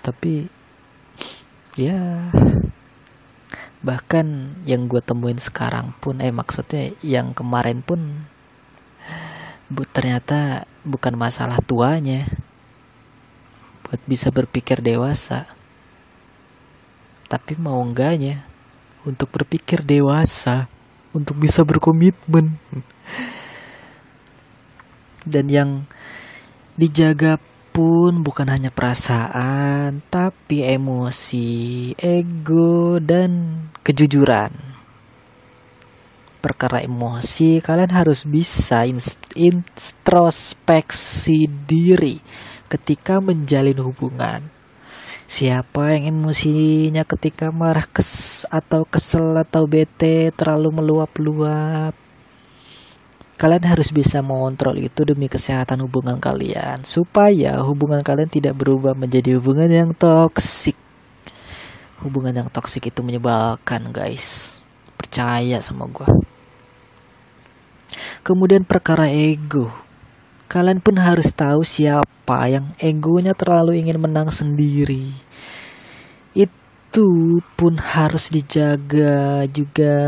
Tapi 0.00 0.48
ya 1.76 2.32
bahkan 3.84 4.56
yang 4.64 4.88
gue 4.88 5.04
temuin 5.04 5.36
sekarang 5.36 5.92
pun 6.00 6.24
eh 6.24 6.32
maksudnya 6.32 6.96
yang 7.04 7.36
kemarin 7.36 7.84
pun 7.84 8.24
bu 9.68 9.84
ternyata 9.84 10.64
bukan 10.86 11.18
masalah 11.18 11.58
tuanya. 11.58 12.30
Buat 13.82 14.00
bisa 14.06 14.30
berpikir 14.30 14.78
dewasa. 14.78 15.50
Tapi 17.26 17.58
mau 17.58 17.82
enggaknya 17.82 18.46
untuk 19.02 19.34
berpikir 19.34 19.82
dewasa 19.82 20.70
untuk 21.10 21.42
bisa 21.42 21.66
berkomitmen. 21.66 22.54
Dan 25.26 25.50
yang 25.50 25.70
dijaga 26.78 27.42
pun 27.74 28.24
bukan 28.24 28.48
hanya 28.48 28.70
perasaan 28.72 30.00
tapi 30.08 30.64
emosi 30.64 31.92
ego 32.00 32.96
dan 33.02 33.60
kejujuran 33.84 34.65
perkara 36.38 36.80
emosi 36.84 37.60
kalian 37.64 37.90
harus 37.92 38.24
bisa 38.28 38.84
introspeksi 39.36 41.48
diri 41.68 42.20
ketika 42.68 43.20
menjalin 43.20 43.78
hubungan 43.82 44.42
Siapa 45.26 45.90
yang 45.90 46.14
emosinya 46.14 47.02
ketika 47.02 47.50
marah 47.50 47.90
kes 47.90 48.46
atau 48.46 48.86
kesel 48.86 49.34
atau 49.34 49.66
bete 49.66 50.30
terlalu 50.30 50.70
meluap-luap 50.70 51.98
Kalian 53.36 53.68
harus 53.68 53.92
bisa 53.92 54.24
mengontrol 54.24 54.80
itu 54.80 55.04
demi 55.04 55.28
kesehatan 55.28 55.84
hubungan 55.84 56.16
kalian 56.16 56.80
supaya 56.88 57.60
hubungan 57.60 58.00
kalian 58.00 58.32
tidak 58.32 58.56
berubah 58.56 58.96
menjadi 58.96 59.36
hubungan 59.36 59.68
yang 59.68 59.90
toksik. 59.92 60.72
Hubungan 62.00 62.32
yang 62.32 62.48
toksik 62.48 62.88
itu 62.88 63.04
menyebalkan, 63.04 63.92
guys. 63.92 64.56
Percaya 64.96 65.60
sama 65.60 65.86
gue. 65.86 66.08
Kemudian 68.26 68.66
perkara 68.66 69.06
ego 69.06 69.86
kalian 70.46 70.78
pun 70.78 70.94
harus 71.02 71.34
tahu 71.34 71.66
siapa 71.66 72.46
yang 72.46 72.70
egonya 72.78 73.34
terlalu 73.34 73.82
ingin 73.82 73.98
menang 73.98 74.30
sendiri. 74.30 75.10
Itu 76.30 77.42
pun 77.58 77.74
harus 77.82 78.30
dijaga 78.30 79.42
juga 79.50 79.98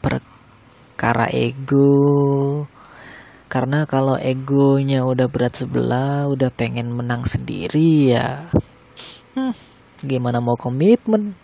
perkara 0.00 1.28
ego. 1.28 2.64
Karena 3.46 3.86
kalau 3.86 4.18
egonya 4.18 5.06
udah 5.06 5.28
berat 5.30 5.60
sebelah, 5.60 6.26
udah 6.26 6.50
pengen 6.50 6.90
menang 6.90 7.22
sendiri 7.28 8.16
ya. 8.16 8.48
Hmm, 9.36 9.54
gimana 10.02 10.42
mau 10.42 10.58
komitmen? 10.58 11.36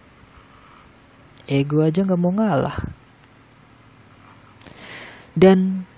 Ego 1.51 1.83
aja 1.83 2.05
nggak 2.07 2.21
mau 2.21 2.35
ngalah. 2.35 2.79
Dan 5.33 5.89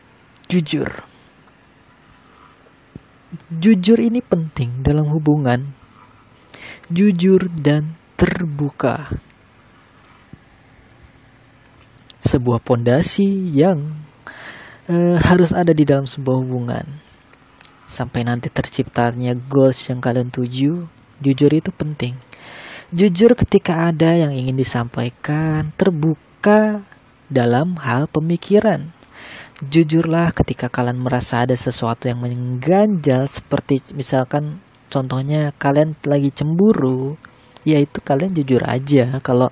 jujur, 0.47 0.89
Jujur 3.51 3.99
ini 3.99 4.23
penting 4.23 4.83
dalam 4.87 5.11
hubungan. 5.11 5.75
Jujur 6.87 7.51
dan 7.51 7.99
terbuka. 8.15 9.11
Sebuah 12.23 12.63
pondasi 12.63 13.51
yang 13.51 13.91
uh, 14.87 15.17
harus 15.19 15.51
ada 15.51 15.75
di 15.75 15.83
dalam 15.83 16.07
sebuah 16.07 16.37
hubungan. 16.41 16.87
Sampai 17.91 18.23
nanti 18.23 18.49
terciptanya 18.49 19.35
goals 19.35 19.83
yang 19.91 19.99
kalian 19.99 20.31
tuju, 20.31 20.87
jujur 21.21 21.51
itu 21.51 21.71
penting. 21.75 22.15
Jujur 22.95 23.35
ketika 23.35 23.91
ada 23.91 24.15
yang 24.15 24.31
ingin 24.31 24.55
disampaikan, 24.55 25.75
terbuka 25.75 26.87
dalam 27.27 27.75
hal 27.83 28.07
pemikiran. 28.07 28.95
Jujurlah 29.67 30.31
ketika 30.31 30.71
kalian 30.71 31.03
merasa 31.03 31.43
ada 31.43 31.59
sesuatu 31.59 32.07
yang 32.07 32.23
mengganjal 32.23 33.27
seperti 33.27 33.83
misalkan 33.99 34.63
contohnya 34.87 35.51
kalian 35.59 35.99
lagi 36.07 36.31
cemburu, 36.31 37.19
ya 37.67 37.83
itu 37.83 37.99
kalian 37.99 38.31
jujur 38.31 38.63
aja 38.63 39.19
kalau 39.27 39.51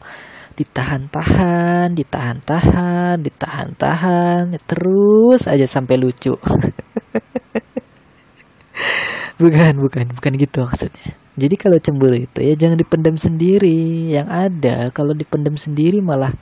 ditahan-tahan, 0.55 1.99
ditahan-tahan, 1.99 3.27
ditahan-tahan, 3.27 4.55
ya 4.55 4.61
terus 4.71 5.51
aja 5.51 5.67
sampai 5.67 5.99
lucu. 5.99 6.39
bukan, 9.41 9.73
bukan, 9.81 10.07
bukan 10.17 10.33
gitu 10.37 10.65
maksudnya. 10.65 11.15
Jadi 11.33 11.55
kalau 11.57 11.79
cemburu 11.81 12.17
itu 12.17 12.39
ya 12.45 12.55
jangan 12.57 12.77
dipendam 12.77 13.17
sendiri. 13.17 14.13
Yang 14.13 14.29
ada 14.29 14.77
kalau 14.93 15.17
dipendam 15.17 15.57
sendiri 15.57 16.05
malah 16.05 16.33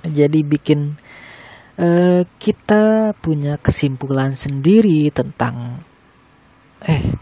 jadi 0.00 0.40
bikin 0.40 0.96
uh, 1.76 2.22
kita 2.40 3.12
punya 3.20 3.60
kesimpulan 3.60 4.32
sendiri 4.32 5.12
tentang 5.12 5.84
eh 6.84 7.16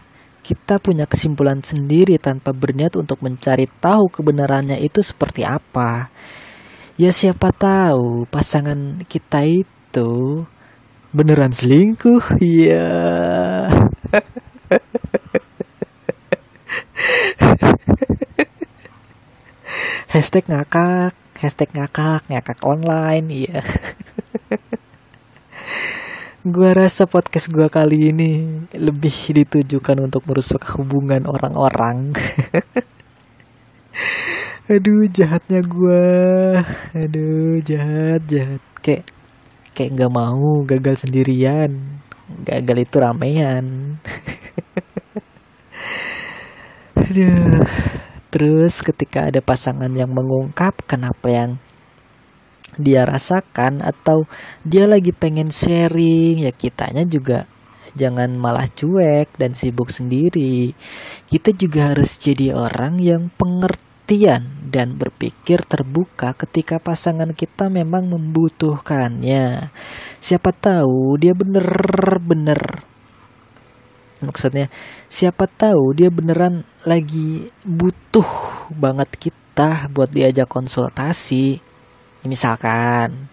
kita 0.45 0.77
punya 0.77 1.09
kesimpulan 1.09 1.59
sendiri 1.65 2.21
tanpa 2.21 2.53
berniat 2.53 2.93
untuk 3.01 3.17
mencari 3.25 3.65
tahu 3.81 4.13
kebenarannya 4.13 4.77
itu 4.77 5.01
seperti 5.01 5.41
apa. 5.41 6.13
Ya 6.95 7.09
siapa 7.09 7.49
tahu 7.49 8.29
pasangan 8.29 9.01
kita 9.09 9.41
itu 9.43 10.45
beneran 11.15 11.55
selingkuh. 11.55 12.35
Iya. 12.43 12.91
hashtag 20.15 20.47
ngakak 20.47 21.11
hashtag 21.43 21.75
ngakak 21.75 22.23
ngakak 22.31 22.59
online 22.63 23.27
iya 23.27 23.59
gua 26.47 26.71
rasa 26.71 27.03
podcast 27.03 27.51
gua 27.51 27.67
kali 27.67 28.15
ini 28.15 28.47
lebih 28.71 29.11
ditujukan 29.11 30.07
untuk 30.07 30.23
merusak 30.23 30.63
hubungan 30.79 31.27
orang-orang 31.27 32.15
aduh 34.71 35.03
jahatnya 35.11 35.59
gua 35.67 36.63
aduh 36.95 37.59
jahat 37.59 38.23
jahat 38.23 38.63
kayak 38.79 39.14
kayak 39.75 39.99
nggak 39.99 40.13
mau 40.15 40.63
gagal 40.63 41.03
sendirian. 41.03 41.99
Gagal 42.47 42.87
itu 42.87 42.95
ramean. 42.97 43.99
Aduh. 47.03 47.67
Terus 48.31 48.79
ketika 48.79 49.27
ada 49.27 49.43
pasangan 49.43 49.91
yang 49.91 50.11
mengungkap 50.11 50.87
kenapa 50.87 51.27
yang 51.27 51.51
dia 52.75 53.07
rasakan 53.07 53.79
atau 53.79 54.27
dia 54.67 54.83
lagi 54.83 55.15
pengen 55.15 55.47
sharing 55.47 56.43
ya 56.43 56.51
kitanya 56.51 57.07
juga 57.07 57.47
jangan 57.95 58.35
malah 58.35 58.67
cuek 58.67 59.31
dan 59.39 59.55
sibuk 59.55 59.89
sendiri. 59.89 60.75
Kita 61.31 61.55
juga 61.55 61.95
harus 61.95 62.19
jadi 62.19 62.51
orang 62.51 62.99
yang 62.99 63.31
pengertian 64.05 64.69
dan 64.69 65.01
berpikir 65.01 65.65
terbuka 65.65 66.37
ketika 66.37 66.77
pasangan 66.77 67.33
kita 67.33 67.73
memang 67.73 68.05
membutuhkannya. 68.05 69.73
Siapa 70.21 70.53
tahu 70.53 71.17
dia 71.17 71.33
bener-bener 71.33 72.85
maksudnya 74.21 74.71
siapa 75.11 75.45
tahu 75.45 75.93
dia 75.93 76.09
beneran 76.09 76.65
lagi 76.87 77.51
butuh 77.61 78.25
banget 78.73 79.09
kita 79.17 79.91
buat 79.91 80.09
diajak 80.09 80.49
konsultasi 80.49 81.59
misalkan 82.25 83.29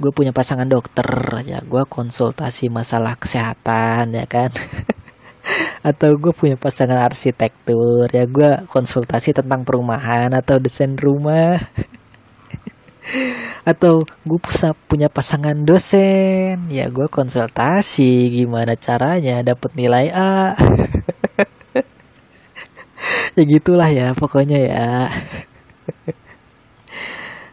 gue 0.00 0.10
punya 0.10 0.32
pasangan 0.34 0.66
dokter 0.66 1.06
ya 1.46 1.62
gue 1.62 1.84
konsultasi 1.86 2.72
masalah 2.72 3.14
kesehatan 3.14 4.18
ya 4.18 4.26
kan 4.26 4.50
atau 5.86 6.10
gue 6.18 6.32
punya 6.34 6.56
pasangan 6.58 6.98
arsitektur 6.98 8.10
ya 8.10 8.26
gue 8.26 8.66
konsultasi 8.66 9.30
tentang 9.36 9.62
perumahan 9.62 10.34
atau 10.34 10.58
desain 10.58 10.94
rumah. 10.98 11.58
Atau 13.62 14.02
gue 14.26 14.40
punya 14.90 15.06
pasangan 15.06 15.54
dosen 15.62 16.66
ya 16.66 16.90
gue 16.90 17.06
konsultasi 17.06 18.34
gimana 18.34 18.74
caranya 18.74 19.46
dapet 19.46 19.70
nilai 19.78 20.10
A. 20.10 20.54
Ya 23.36 23.44
gitulah 23.44 23.92
ya 23.92 24.16
pokoknya 24.16 24.58
ya. 24.58 25.12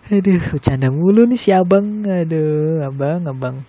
Aduh 0.16 0.40
bercanda 0.40 0.88
mulu 0.88 1.28
nih 1.28 1.36
si 1.36 1.52
abang. 1.52 2.08
Aduh 2.08 2.88
abang 2.88 3.28
abang 3.28 3.68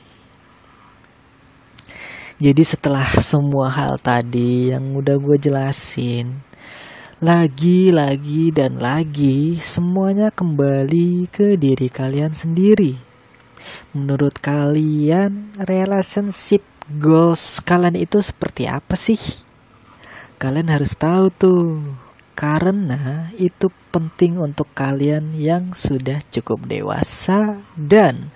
jadi 2.44 2.60
setelah 2.60 3.08
semua 3.24 3.72
hal 3.72 3.96
tadi 3.96 4.68
yang 4.68 4.92
udah 4.92 5.16
gue 5.16 5.40
jelasin 5.40 6.44
lagi, 7.24 7.88
lagi, 7.88 8.52
dan 8.52 8.76
lagi, 8.76 9.56
semuanya 9.64 10.28
kembali 10.28 11.24
ke 11.32 11.56
diri 11.56 11.88
kalian 11.88 12.36
sendiri. 12.36 13.00
Menurut 13.96 14.36
kalian, 14.44 15.56
relationship 15.56 16.60
goals 17.00 17.64
kalian 17.64 17.96
itu 17.96 18.20
seperti 18.20 18.68
apa 18.68 18.92
sih? 18.92 19.16
Kalian 20.36 20.68
harus 20.68 20.92
tahu 21.00 21.32
tuh, 21.32 21.80
karena 22.36 23.32
itu 23.40 23.72
penting 23.88 24.36
untuk 24.36 24.68
kalian 24.76 25.32
yang 25.32 25.72
sudah 25.72 26.20
cukup 26.28 26.68
dewasa 26.68 27.56
dan 27.72 28.28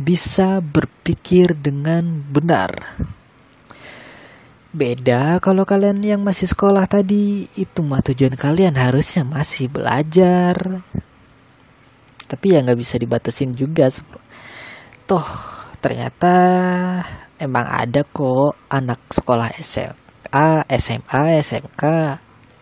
bisa 0.00 0.64
berpikir 0.64 1.52
dengan 1.52 2.24
benar. 2.24 2.72
Beda 4.70 5.42
kalau 5.42 5.66
kalian 5.66 5.98
yang 5.98 6.22
masih 6.22 6.46
sekolah 6.46 6.86
tadi 6.86 7.50
itu 7.58 7.82
mah 7.82 8.06
tujuan 8.06 8.38
kalian 8.38 8.78
harusnya 8.78 9.26
masih 9.26 9.66
belajar. 9.66 10.86
Tapi 12.30 12.46
ya 12.54 12.62
nggak 12.62 12.78
bisa 12.78 12.94
dibatasin 12.94 13.50
juga. 13.50 13.90
Toh 15.10 15.26
ternyata 15.82 16.34
emang 17.42 17.66
ada 17.66 18.06
kok 18.06 18.54
anak 18.70 19.10
sekolah 19.10 19.50
SMA, 19.58 20.62
SMA, 20.78 21.22
SMK. 21.42 21.82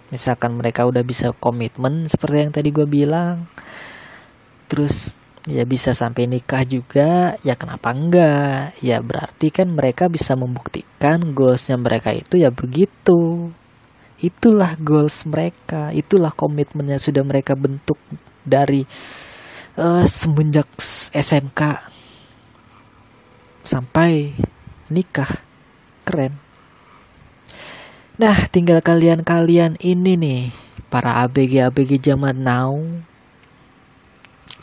Misalkan 0.08 0.56
mereka 0.56 0.88
udah 0.88 1.04
bisa 1.04 1.36
komitmen 1.36 2.08
seperti 2.08 2.48
yang 2.48 2.52
tadi 2.56 2.72
gue 2.72 2.88
bilang. 2.88 3.44
Terus 4.64 5.12
ya 5.48 5.64
bisa 5.64 5.96
sampai 5.96 6.28
nikah 6.28 6.62
juga. 6.68 7.34
Ya 7.40 7.56
kenapa 7.56 7.96
enggak? 7.96 8.76
Ya 8.84 9.00
berarti 9.00 9.48
kan 9.48 9.72
mereka 9.72 10.06
bisa 10.12 10.36
membuktikan 10.36 11.32
goalsnya 11.32 11.80
mereka 11.80 12.12
itu 12.12 12.36
ya 12.36 12.52
begitu. 12.52 13.50
Itulah 14.20 14.76
goals 14.76 15.24
mereka. 15.24 15.90
Itulah 15.96 16.30
komitmennya 16.36 17.00
sudah 17.00 17.24
mereka 17.24 17.56
bentuk 17.56 17.96
dari 18.44 18.84
uh, 19.80 20.04
semenjak 20.04 20.68
SMK 21.16 21.60
sampai 23.64 24.36
nikah. 24.92 25.32
Keren. 26.04 26.32
Nah 28.16 28.48
tinggal 28.48 28.80
kalian-kalian 28.80 29.76
ini 29.80 30.16
nih 30.16 30.42
para 30.88 31.20
ABG 31.24 31.68
ABG 31.68 32.00
zaman 32.00 32.40
now 32.40 32.80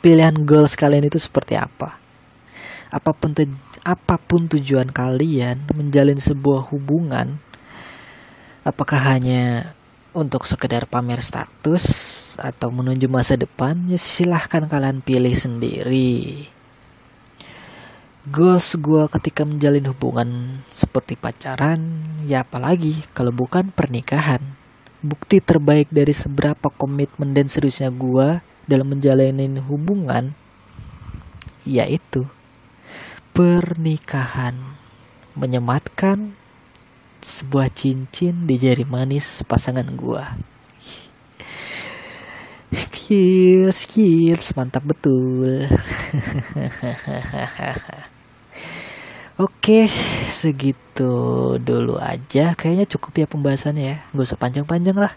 pilihan 0.06 0.36
goals 0.46 0.78
kalian 0.78 1.10
itu 1.10 1.18
seperti 1.18 1.58
apa. 1.58 1.98
Apa 2.94 3.12
pun 3.12 3.34
apa 3.86 4.16
pun 4.18 4.50
tujuan 4.50 4.90
kalian 4.90 5.66
menjalin 5.74 6.18
sebuah 6.18 6.70
hubungan, 6.74 7.38
apakah 8.66 8.98
hanya 9.14 9.76
untuk 10.16 10.48
sekedar 10.48 10.88
pamer 10.88 11.20
status 11.20 11.86
atau 12.40 12.72
menuju 12.72 13.12
masa 13.12 13.36
depan, 13.36 13.76
ya 13.92 14.00
silahkan 14.00 14.64
kalian 14.66 15.04
pilih 15.04 15.36
sendiri. 15.36 16.48
Goals 18.26 18.74
gue 18.82 19.06
ketika 19.12 19.46
menjalin 19.46 19.86
hubungan 19.92 20.62
seperti 20.74 21.14
pacaran, 21.14 22.02
ya 22.26 22.42
apalagi 22.42 23.06
kalau 23.14 23.30
bukan 23.30 23.70
pernikahan. 23.70 24.42
Bukti 25.06 25.38
terbaik 25.38 25.94
dari 25.94 26.10
seberapa 26.18 26.74
komitmen 26.74 27.38
dan 27.38 27.46
seriusnya 27.46 27.94
gue 27.94 28.42
dalam 28.66 28.90
menjalani 28.90 29.62
hubungan 29.62 30.34
yaitu 31.66 32.30
pernikahan 33.34 34.78
menyematkan 35.34 36.38
sebuah 37.26 37.74
cincin 37.74 38.46
di 38.46 38.56
jari 38.62 38.86
manis 38.86 39.42
pasangan 39.44 39.90
gua. 39.98 40.38
Kills, 43.06 43.86
kills, 43.86 44.58
mantap 44.58 44.82
betul. 44.86 45.66
Oke, 49.46 49.86
segitu 50.32 51.14
dulu 51.60 52.00
aja. 52.00 52.56
Kayaknya 52.56 52.86
cukup 52.88 53.14
ya 53.20 53.28
pembahasannya 53.30 53.84
ya. 53.84 53.98
Gak 54.16 54.26
usah 54.32 54.40
panjang-panjang 54.40 54.98
lah. 54.98 55.14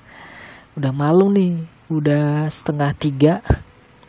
Udah 0.77 0.93
malu 0.93 1.31
nih 1.33 1.78
udah 1.89 2.53
setengah 2.53 2.93
tiga. 2.93 3.35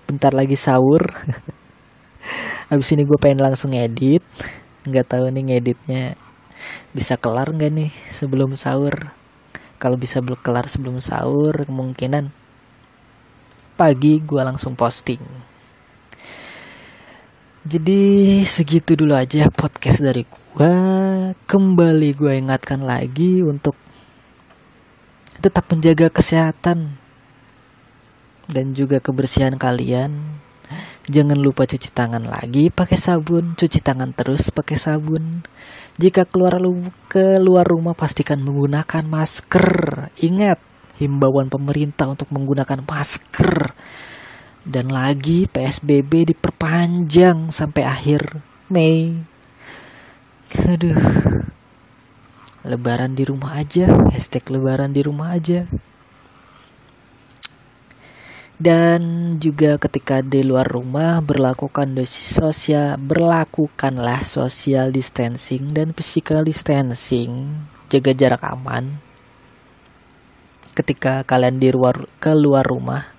Bentar 0.03 0.35
lagi 0.35 0.59
sahur. 0.59 1.07
Habis 2.69 2.91
ini 2.93 3.07
gue 3.07 3.15
pengen 3.15 3.41
langsung 3.41 3.71
edit 3.73 4.21
nggak 4.79 5.11
tahu 5.11 5.27
nih 5.27 5.43
ngeditnya 5.43 6.15
bisa 6.95 7.19
kelar 7.19 7.51
nggak 7.55 7.71
nih 7.71 7.91
sebelum 8.11 8.59
sahur. 8.59 9.15
Kalau 9.79 9.95
bisa 9.95 10.19
belum 10.19 10.43
kelar 10.43 10.67
sebelum 10.67 10.99
sahur 10.99 11.55
kemungkinan 11.55 12.35
pagi 13.79 14.19
gue 14.19 14.41
langsung 14.43 14.75
posting. 14.75 15.23
Jadi 17.63 18.43
segitu 18.43 18.99
dulu 18.99 19.15
aja 19.15 19.47
podcast 19.47 20.03
dari 20.03 20.27
gue 20.27 20.75
kembali 21.47 22.09
gue 22.11 22.33
ingatkan 22.43 22.83
lagi 22.83 23.39
untuk 23.39 23.79
tetap 25.39 25.71
menjaga 25.71 26.11
kesehatan 26.11 26.98
dan 28.49 28.73
juga 28.73 28.97
kebersihan 28.97 29.55
kalian. 29.55 30.41
Jangan 31.09 31.41
lupa 31.41 31.65
cuci 31.65 31.89
tangan 31.89 32.21
lagi 32.29 32.69
pakai 32.69 32.97
sabun, 32.97 33.57
cuci 33.57 33.81
tangan 33.81 34.13
terus 34.13 34.53
pakai 34.53 34.77
sabun. 34.77 35.41
Jika 35.97 36.29
keluar 36.29 36.61
keluar 37.09 37.65
rumah 37.65 37.97
pastikan 37.97 38.41
menggunakan 38.45 39.05
masker. 39.09 39.69
Ingat 40.21 40.61
himbauan 41.01 41.49
pemerintah 41.49 42.13
untuk 42.13 42.29
menggunakan 42.29 42.85
masker. 42.85 43.73
Dan 44.61 44.93
lagi 44.93 45.49
PSBB 45.49 46.35
diperpanjang 46.35 47.49
sampai 47.49 47.83
akhir 47.89 48.45
Mei. 48.69 49.17
Aduh. 50.69 50.99
Lebaran 52.69 53.17
di 53.17 53.23
rumah 53.25 53.57
aja, 53.57 53.89
hashtag 54.13 54.45
lebaran 54.51 54.93
di 54.93 55.01
rumah 55.01 55.33
aja 55.33 55.65
dan 58.59 59.01
juga 59.39 59.79
ketika 59.79 60.19
di 60.19 60.43
luar 60.43 60.67
rumah 60.67 61.23
berlakukan 61.23 61.95
sosial 62.03 62.99
berlakukanlah 62.99 64.27
social 64.27 64.91
distancing 64.91 65.71
dan 65.71 65.95
physical 65.95 66.43
distancing. 66.43 67.55
Jaga 67.87 68.11
jarak 68.11 68.43
aman. 68.43 68.99
Ketika 70.75 71.23
kalian 71.23 71.57
di 71.57 71.71
luar 71.71 72.03
keluar 72.19 72.67
rumah 72.67 73.15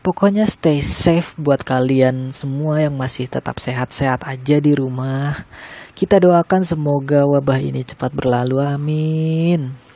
pokoknya 0.00 0.48
stay 0.48 0.80
safe 0.80 1.36
buat 1.36 1.60
kalian 1.60 2.32
semua 2.32 2.80
yang 2.80 2.96
masih 2.96 3.28
tetap 3.28 3.58
sehat-sehat 3.58 4.24
aja 4.24 4.56
di 4.62 4.72
rumah. 4.72 5.44
Kita 5.92 6.16
doakan 6.16 6.64
semoga 6.64 7.26
wabah 7.28 7.60
ini 7.60 7.84
cepat 7.84 8.14
berlalu 8.14 8.62
amin 8.62 9.89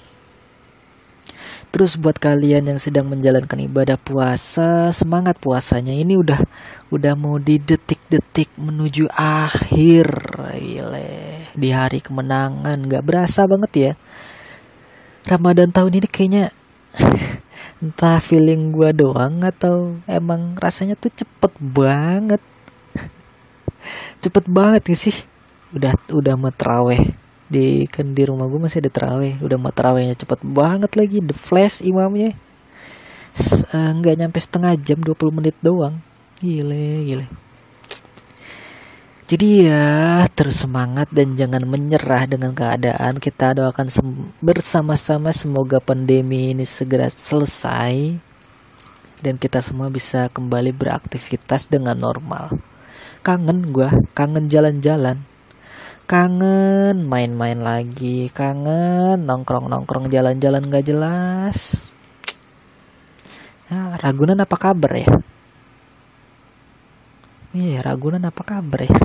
Terus 1.74 1.98
buat 1.98 2.14
kalian 2.22 2.70
yang 2.70 2.78
sedang 2.78 3.10
menjalankan 3.10 3.58
ibadah 3.66 3.98
puasa, 3.98 4.94
semangat 4.94 5.42
puasanya 5.42 5.90
ini 5.90 6.14
udah 6.14 6.38
udah 6.94 7.18
mau 7.18 7.34
di 7.42 7.58
detik-detik 7.58 8.54
menuju 8.54 9.10
akhir. 9.10 10.06
Gile. 10.54 11.10
Di 11.50 11.74
hari 11.74 11.98
kemenangan 11.98 12.78
nggak 12.78 13.02
berasa 13.02 13.50
banget 13.50 13.72
ya. 13.74 13.92
Ramadan 15.26 15.74
tahun 15.74 15.98
ini 15.98 16.06
kayaknya 16.06 16.54
entah 17.82 18.22
feeling 18.22 18.70
gua 18.70 18.94
doang 18.94 19.42
atau 19.42 19.98
emang 20.06 20.54
rasanya 20.54 20.94
tuh 20.94 21.10
cepet 21.10 21.58
banget. 21.58 22.42
cepet 24.22 24.46
banget 24.46 24.94
gak 24.94 25.00
sih? 25.10 25.16
Udah 25.74 25.98
udah 26.14 26.38
mau 26.38 26.54
di 27.44 27.84
kan 27.86 28.16
di 28.16 28.22
rumah 28.24 28.48
gue 28.48 28.60
masih 28.60 28.80
ada 28.80 28.90
terawih. 28.92 29.36
Udah 29.44 29.56
mau 29.60 29.72
terawihnya 29.72 30.16
cepet 30.16 30.40
banget 30.44 30.92
lagi. 30.96 31.18
The 31.20 31.36
flash 31.36 31.84
imamnya. 31.84 32.32
Eh, 33.74 33.90
nggak 33.98 34.14
nyampe 34.14 34.38
setengah 34.38 34.78
jam 34.78 35.02
20 35.02 35.34
menit 35.34 35.56
doang. 35.58 35.98
Gile 36.38 37.04
gile. 37.04 37.26
Jadi 39.24 39.66
ya 39.66 40.28
terus 40.36 40.60
semangat 40.60 41.08
dan 41.08 41.32
jangan 41.34 41.64
menyerah 41.64 42.28
dengan 42.28 42.52
keadaan. 42.52 43.18
Kita 43.18 43.56
doakan 43.56 43.88
bersama-sama 44.38 45.32
semoga 45.34 45.80
pandemi 45.80 46.52
ini 46.54 46.62
segera 46.68 47.08
selesai. 47.08 48.20
Dan 49.24 49.40
kita 49.40 49.64
semua 49.64 49.88
bisa 49.88 50.28
kembali 50.28 50.76
beraktivitas 50.76 51.72
dengan 51.72 51.96
normal. 51.96 52.52
Kangen 53.24 53.72
gue 53.72 53.88
kangen 54.12 54.52
jalan-jalan 54.52 55.33
kangen 56.04 57.08
main-main 57.08 57.56
lagi 57.56 58.28
kangen 58.28 59.24
nongkrong-nongkrong 59.24 60.12
jalan-jalan 60.12 60.68
gak 60.68 60.84
jelas. 60.84 61.88
Ya, 63.72 63.96
Ragunan 63.96 64.36
apa 64.36 64.56
kabar 64.60 64.92
ya? 64.92 65.08
Iya 67.56 67.80
Ragunan 67.80 68.20
apa 68.28 68.44
kabar 68.44 68.84
ya? 68.84 68.92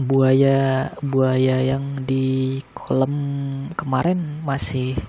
Buaya 0.00 0.92
buaya 1.00 1.60
yang 1.64 2.04
di 2.04 2.60
kolam 2.76 3.12
kemarin 3.76 4.44
masih 4.44 5.00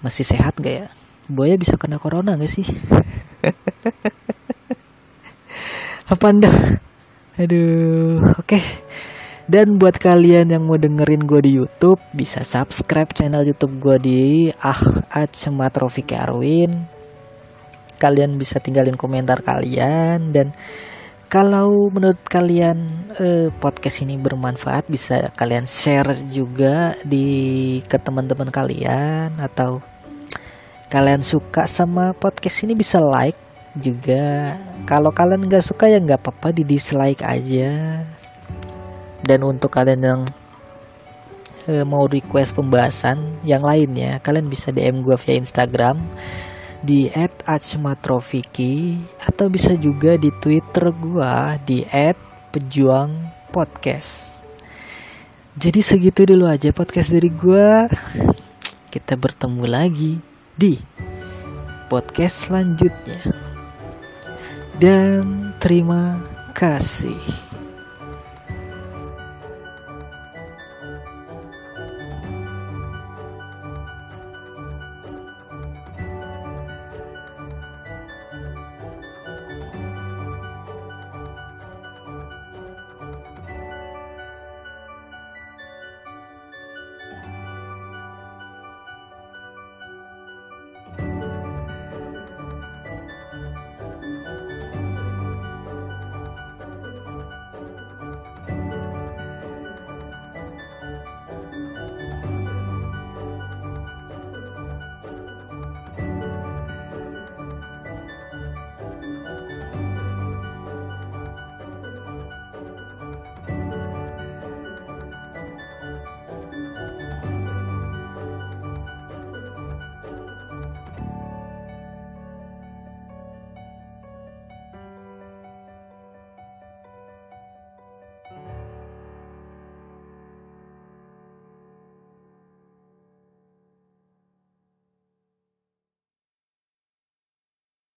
masih 0.00 0.24
sehat 0.24 0.56
gak 0.56 0.74
ya? 0.80 0.88
Buaya 1.28 1.60
bisa 1.60 1.76
kena 1.76 2.00
corona 2.00 2.40
gak 2.40 2.48
sih 2.48 2.64
apa 6.06 6.30
anda 6.30 6.54
aduh 7.34 8.22
oke 8.38 8.46
okay. 8.46 8.62
dan 9.50 9.74
buat 9.74 9.98
kalian 9.98 10.54
yang 10.54 10.62
mau 10.62 10.78
dengerin 10.78 11.26
gue 11.26 11.40
di 11.42 11.52
YouTube 11.58 11.98
bisa 12.14 12.46
subscribe 12.46 13.10
channel 13.10 13.42
YouTube 13.42 13.82
gue 13.82 13.96
di 13.98 14.22
ah 14.62 15.02
Acemat 15.10 15.74
Arwin 15.82 16.86
kalian 17.98 18.38
bisa 18.38 18.62
tinggalin 18.62 18.94
komentar 18.94 19.42
kalian 19.42 20.30
dan 20.30 20.54
kalau 21.26 21.90
menurut 21.90 22.22
kalian 22.22 23.10
eh, 23.18 23.50
podcast 23.58 24.06
ini 24.06 24.14
bermanfaat 24.14 24.86
bisa 24.86 25.34
kalian 25.34 25.66
share 25.66 26.14
juga 26.30 26.94
di 27.02 27.82
ke 27.82 27.98
teman-teman 27.98 28.46
kalian 28.54 29.42
atau 29.42 29.82
kalian 30.86 31.26
suka 31.26 31.66
sama 31.66 32.14
podcast 32.14 32.62
ini 32.62 32.78
bisa 32.78 33.02
like 33.02 33.45
juga 33.76 34.56
kalau 34.88 35.12
kalian 35.12 35.46
nggak 35.46 35.64
suka 35.64 35.88
ya 35.90 36.00
nggak 36.00 36.20
apa-apa 36.22 36.52
di 36.56 36.64
dislike 36.64 37.20
aja 37.20 38.02
dan 39.24 39.40
untuk 39.42 39.74
kalian 39.74 40.02
yang 40.02 40.20
uh, 41.68 41.84
mau 41.84 42.06
request 42.06 42.54
pembahasan 42.56 43.18
yang 43.42 43.60
lainnya 43.66 44.22
kalian 44.22 44.48
bisa 44.48 44.72
DM 44.72 45.02
gue 45.02 45.16
via 45.18 45.36
Instagram 45.36 46.00
di 46.86 47.10
@acmatrofiki 47.44 49.00
atau 49.18 49.50
bisa 49.50 49.74
juga 49.74 50.14
di 50.14 50.30
Twitter 50.38 50.92
gue 50.94 51.34
di 51.66 51.82
@pejuangpodcast. 52.54 54.38
Jadi 55.56 55.80
segitu 55.80 56.28
dulu 56.28 56.44
aja 56.46 56.68
podcast 56.70 57.16
dari 57.16 57.32
gue. 57.32 57.88
Kita 58.92 59.16
bertemu 59.16 59.64
lagi 59.66 60.20
di 60.54 60.78
podcast 61.88 62.48
selanjutnya 62.48 63.55
dan 64.76 65.52
terima 65.56 66.20
kasih. 66.52 67.45